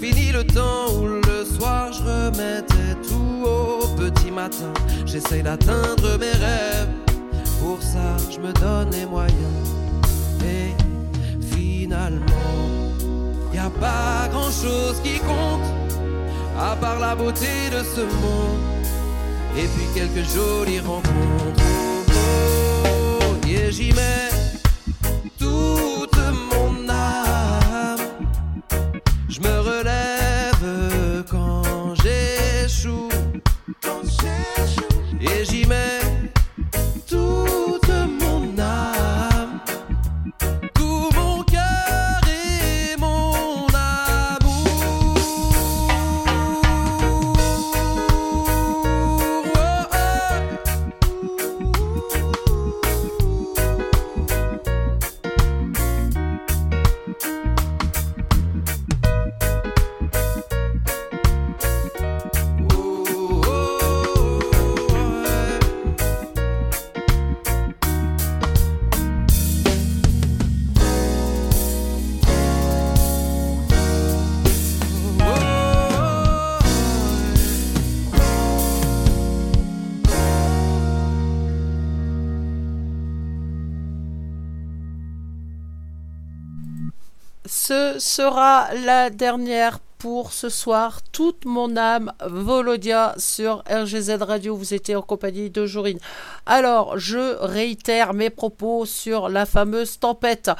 Fini 0.00 0.32
le 0.32 0.44
temps 0.44 0.92
où 0.96 1.06
le 1.06 1.44
soir 1.44 1.92
je 1.92 2.02
remettais 2.02 2.94
tout 3.08 3.44
au 3.44 3.86
petit 3.96 4.30
matin. 4.30 4.72
J'essaye 5.04 5.42
d'atteindre 5.42 6.18
mes 6.18 6.30
rêves. 6.30 6.88
Pour 7.60 7.82
ça, 7.82 8.16
je 8.30 8.38
me 8.38 8.52
donne 8.52 8.90
les 8.92 9.06
moyens. 9.06 9.34
Et 10.44 10.74
finalement, 11.54 12.22
y 13.52 13.58
a 13.58 13.70
pas 13.70 14.28
grand 14.30 14.50
chose 14.50 15.00
qui 15.02 15.18
compte 15.18 15.66
à 16.58 16.76
part 16.76 17.00
la 17.00 17.16
beauté 17.16 17.70
de 17.72 17.82
ce 17.82 18.00
monde. 18.00 18.60
Et 19.56 19.66
puis 19.66 19.86
quelques 19.94 20.28
jolies 20.32 20.80
rencontres. 20.80 21.68
J'y 23.70 23.92
mets 23.92 24.37
Ce 87.48 87.96
sera 87.98 88.74
la 88.74 89.08
dernière 89.08 89.78
pour 89.96 90.32
ce 90.34 90.50
soir. 90.50 91.00
Toute 91.12 91.46
mon 91.46 91.78
âme, 91.78 92.12
Volodia 92.26 93.14
sur 93.16 93.64
RGZ 93.70 94.18
Radio. 94.20 94.54
Vous 94.54 94.74
étiez 94.74 94.94
en 94.96 95.00
compagnie 95.00 95.48
de 95.48 95.64
Jorine. 95.64 95.98
Alors, 96.44 96.98
je 96.98 97.36
réitère 97.40 98.12
mes 98.12 98.28
propos 98.28 98.84
sur 98.84 99.30
la 99.30 99.46
fameuse 99.46 99.98
tempête. 99.98 100.50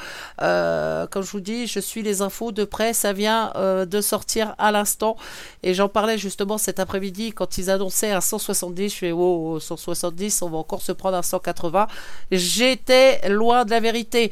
Euh, 0.41 1.05
comme 1.05 1.21
je 1.21 1.29
vous 1.29 1.41
dis, 1.41 1.67
je 1.67 1.79
suis 1.79 2.01
les 2.01 2.23
infos 2.23 2.51
de 2.51 2.65
près. 2.65 2.93
Ça 2.93 3.13
vient 3.13 3.53
euh, 3.55 3.85
de 3.85 4.01
sortir 4.01 4.55
à 4.57 4.71
l'instant. 4.71 5.15
Et 5.61 5.75
j'en 5.75 5.89
parlais 5.89 6.17
justement 6.17 6.57
cet 6.57 6.79
après-midi 6.79 7.33
quand 7.33 7.59
ils 7.59 7.69
annonçaient 7.69 8.11
un 8.11 8.21
170. 8.21 8.89
Je 8.89 8.97
fais, 8.97 9.11
oh, 9.11 9.59
170, 9.59 10.41
on 10.41 10.49
va 10.49 10.57
encore 10.57 10.81
se 10.81 10.91
prendre 10.91 11.17
un 11.17 11.21
180. 11.21 11.85
J'étais 12.31 13.29
loin 13.29 13.63
de 13.63 13.69
la 13.69 13.79
vérité. 13.79 14.31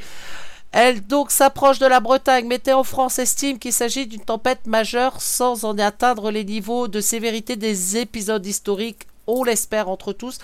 Elle 0.80 1.02
donc 1.08 1.32
s'approche 1.32 1.80
de 1.80 1.88
la 1.88 2.00
Bretagne. 2.00 2.46
Météo 2.46 2.84
France 2.84 3.18
estime 3.18 3.58
qu'il 3.58 3.74
s'agit 3.74 4.06
d'une 4.06 4.24
tempête 4.24 4.68
majeure 4.68 5.20
sans 5.24 5.66
en 5.66 5.76
atteindre 5.80 6.30
les 6.30 6.44
niveaux 6.44 6.88
de 6.88 7.02
sévérité 7.02 7.56
des 7.56 7.98
épisodes 7.98 8.46
historiques. 8.46 9.08
On 9.26 9.44
l'espère 9.44 9.90
entre 9.90 10.14
tous. 10.14 10.38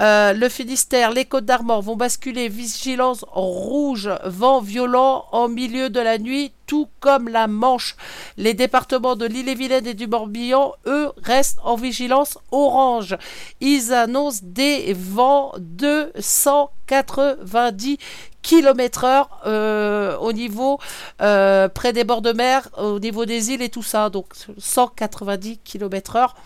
Euh, 0.00 0.32
le 0.32 0.48
Finistère, 0.48 1.10
les 1.10 1.24
Côtes 1.24 1.44
d'Armor 1.44 1.82
vont 1.82 1.96
basculer 1.96 2.48
vigilance 2.48 3.24
rouge, 3.32 4.10
vent 4.24 4.60
violent 4.60 5.24
en 5.32 5.48
milieu 5.48 5.90
de 5.90 5.98
la 5.98 6.18
nuit, 6.18 6.52
tout 6.66 6.88
comme 7.00 7.28
la 7.28 7.48
Manche. 7.48 7.96
Les 8.36 8.54
départements 8.54 9.16
de 9.16 9.26
l'île-et-Vilaine 9.26 9.86
et 9.86 9.94
du 9.94 10.06
Morbihan, 10.06 10.74
eux, 10.86 11.10
restent 11.22 11.58
en 11.64 11.74
vigilance 11.74 12.38
orange. 12.52 13.16
Ils 13.60 13.92
annoncent 13.92 14.40
des 14.42 14.92
vents 14.92 15.52
de 15.58 16.12
190 16.18 17.98
km 18.42 19.04
heure 19.04 19.40
euh, 19.46 20.16
au 20.18 20.32
niveau 20.32 20.78
euh, 21.20 21.68
près 21.68 21.92
des 21.92 22.04
bords 22.04 22.22
de 22.22 22.32
mer, 22.32 22.68
au 22.78 23.00
niveau 23.00 23.24
des 23.24 23.50
îles 23.50 23.62
et 23.62 23.68
tout 23.68 23.82
ça. 23.82 24.10
Donc 24.10 24.26
190 24.58 25.58
km 25.64 26.16
heure. 26.16 26.36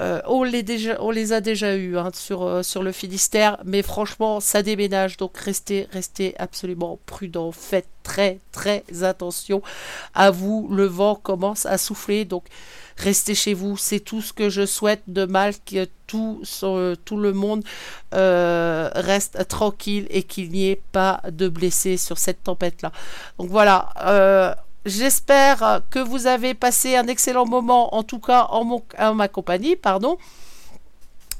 Euh, 0.00 0.20
on, 0.26 0.42
les 0.42 1.32
a 1.32 1.40
déjà 1.40 1.76
eus 1.76 1.98
hein, 1.98 2.10
sur, 2.14 2.42
euh, 2.42 2.62
sur 2.62 2.82
le 2.82 2.92
Finistère, 2.92 3.58
mais 3.64 3.82
franchement, 3.82 4.40
ça 4.40 4.62
déménage. 4.62 5.16
Donc 5.16 5.36
restez, 5.36 5.86
absolument 6.38 6.98
prudents. 7.06 7.52
Faites 7.52 7.88
très, 8.02 8.40
très 8.52 8.84
attention 9.02 9.62
à 10.14 10.30
vous. 10.30 10.68
Le 10.70 10.86
vent 10.86 11.14
commence 11.14 11.66
à 11.66 11.76
souffler. 11.76 12.24
Donc 12.24 12.44
restez 12.96 13.34
chez 13.34 13.54
vous. 13.54 13.76
C'est 13.76 14.00
tout 14.00 14.22
ce 14.22 14.32
que 14.32 14.48
je 14.48 14.64
souhaite 14.64 15.02
de 15.08 15.26
mal. 15.26 15.54
Que 15.66 15.86
tout 16.06 16.42
le 17.16 17.32
monde 17.32 17.62
euh, 18.14 18.90
reste 18.94 19.46
tranquille 19.48 20.06
et 20.10 20.22
qu'il 20.22 20.50
n'y 20.50 20.68
ait 20.68 20.82
pas 20.92 21.20
de 21.30 21.48
blessés 21.48 21.96
sur 21.96 22.18
cette 22.18 22.42
tempête-là. 22.44 22.92
Donc 23.38 23.50
voilà. 23.50 24.56
J'espère 24.84 25.82
que 25.90 26.00
vous 26.00 26.26
avez 26.26 26.54
passé 26.54 26.96
un 26.96 27.06
excellent 27.06 27.46
moment, 27.46 27.94
en 27.94 28.02
tout 28.02 28.18
cas 28.18 28.48
en 28.50 29.14
ma 29.14 29.28
compagnie, 29.28 29.76
pardon. 29.76 30.18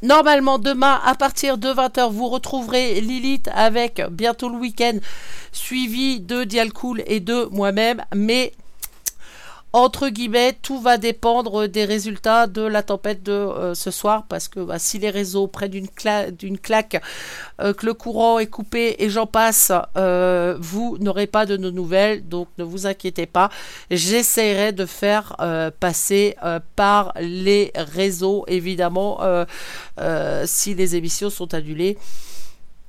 Normalement, 0.03 0.59
demain, 0.59 1.01
à 1.05 1.15
partir 1.15 1.59
de 1.59 1.69
20h, 1.69 2.11
vous 2.11 2.29
retrouverez 2.29 3.01
Lilith 3.01 3.49
avec 3.55 4.03
bientôt 4.11 4.49
le 4.49 4.57
week-end, 4.57 4.99
suivi 5.53 6.19
de 6.21 6.43
Dialcool 6.43 7.03
et 7.07 7.21
de 7.21 7.49
moi-même. 7.53 8.05
Mais, 8.15 8.53
entre 9.73 10.09
guillemets, 10.09 10.57
tout 10.61 10.81
va 10.81 10.99
dépendre 10.99 11.67
des 11.67 11.85
résultats 11.85 12.47
de 12.47 12.63
la 12.63 12.83
tempête 12.83 13.23
de 13.23 13.33
euh, 13.33 13.75
ce 13.75 13.91
soir. 13.91 14.25
Parce 14.29 14.49
que 14.49 14.61
bah, 14.61 14.79
si 14.79 14.99
les 14.99 15.11
réseaux 15.11 15.47
prennent 15.47 15.71
d'une 15.71 15.87
cla- 15.87 16.31
d'une 16.31 16.59
claque, 16.59 17.03
euh, 17.61 17.73
que 17.73 17.87
le 17.87 17.95
courant 17.95 18.39
est 18.39 18.47
coupé 18.47 18.97
et 18.99 19.09
j'en 19.11 19.27
passe, 19.27 19.73
euh, 19.97 20.57
vous 20.61 20.99
n'aurez 21.01 21.27
pas 21.27 21.47
de 21.47 21.57
nos 21.57 21.71
nouvelles. 21.71 22.29
Donc, 22.29 22.49
ne 22.59 22.65
vous 22.65 22.87
inquiétez 22.87 23.27
pas. 23.27 23.51
J'essaierai 23.91 24.73
de 24.73 24.87
faire 24.87 25.37
passer 25.81 26.37
par 26.77 27.13
les 27.21 27.73
réseaux, 27.75 28.45
évidemment, 28.49 29.21
si 30.45 30.75
les 30.75 30.97
émissions 30.97 31.31
sont 31.31 31.55
annulées. 31.55 31.99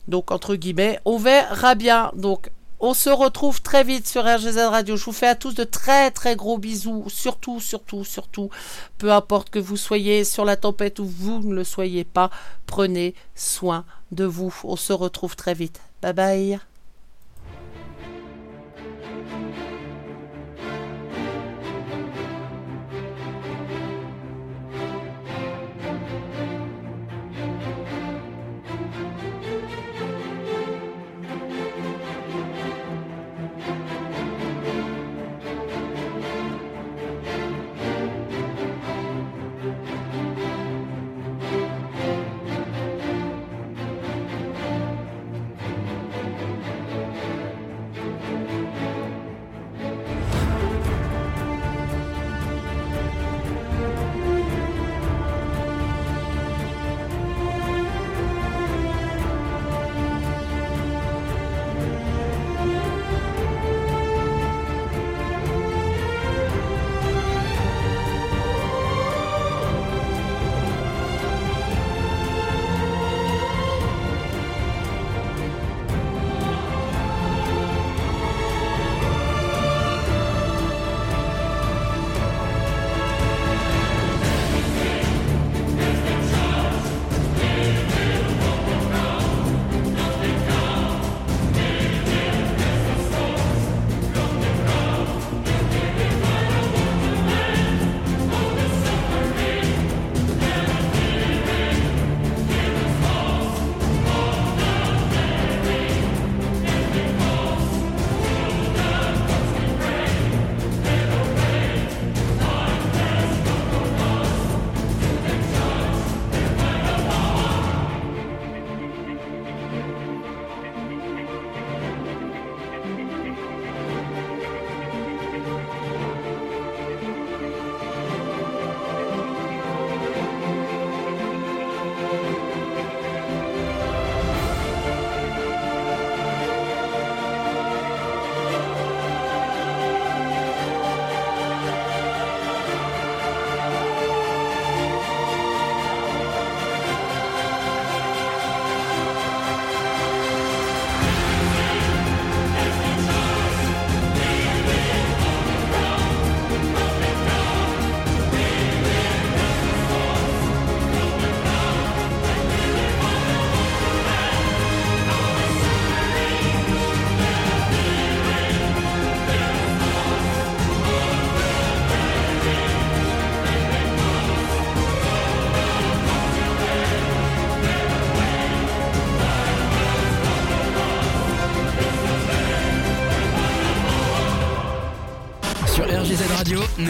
Donc, 0.07 0.31
entre 0.31 0.55
guillemets, 0.55 0.99
on 1.05 1.17
verra 1.17 1.75
bien. 1.75 2.11
Donc, 2.15 2.49
on 2.84 2.93
se 2.93 3.09
retrouve 3.09 3.61
très 3.61 3.86
vite 3.86 4.05
sur 4.05 4.25
RGZ 4.25 4.57
Radio. 4.57 4.97
Je 4.97 5.05
vous 5.05 5.13
fais 5.13 5.27
à 5.27 5.36
tous 5.36 5.55
de 5.55 5.63
très 5.63 6.11
très 6.11 6.36
gros 6.36 6.57
bisous. 6.57 7.05
Surtout, 7.07 7.61
surtout, 7.61 8.03
surtout, 8.03 8.49
peu 8.97 9.13
importe 9.13 9.49
que 9.49 9.57
vous 9.57 9.77
soyez 9.77 10.25
sur 10.25 10.43
la 10.43 10.57
tempête 10.57 10.99
ou 10.99 11.05
vous 11.05 11.39
ne 11.39 11.55
le 11.55 11.63
soyez 11.63 12.03
pas, 12.03 12.29
prenez 12.67 13.15
soin 13.36 13.86
de 14.11 14.25
vous. 14.25 14.53
On 14.65 14.75
se 14.75 14.91
retrouve 14.91 15.38
très 15.38 15.53
vite. 15.53 15.79
Bye 16.01 16.13
bye. 16.13 16.72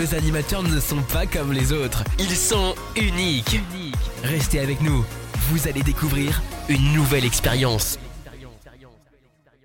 Nos 0.04 0.16
animateurs 0.16 0.64
ne 0.64 0.82
sont 0.82 1.02
pas 1.14 1.26
comme 1.26 1.54
les 1.54 1.72
autres. 1.72 2.04
Ils 2.20 2.36
sont 2.36 2.76
uniques. 2.98 3.62
Restez 4.22 4.60
avec 4.60 4.82
nous. 4.82 5.06
Vous 5.50 5.70
allez 5.70 5.82
découvrir 5.82 6.42
une 6.68 6.92
nouvelle 6.92 7.24
expérience. 7.24 7.98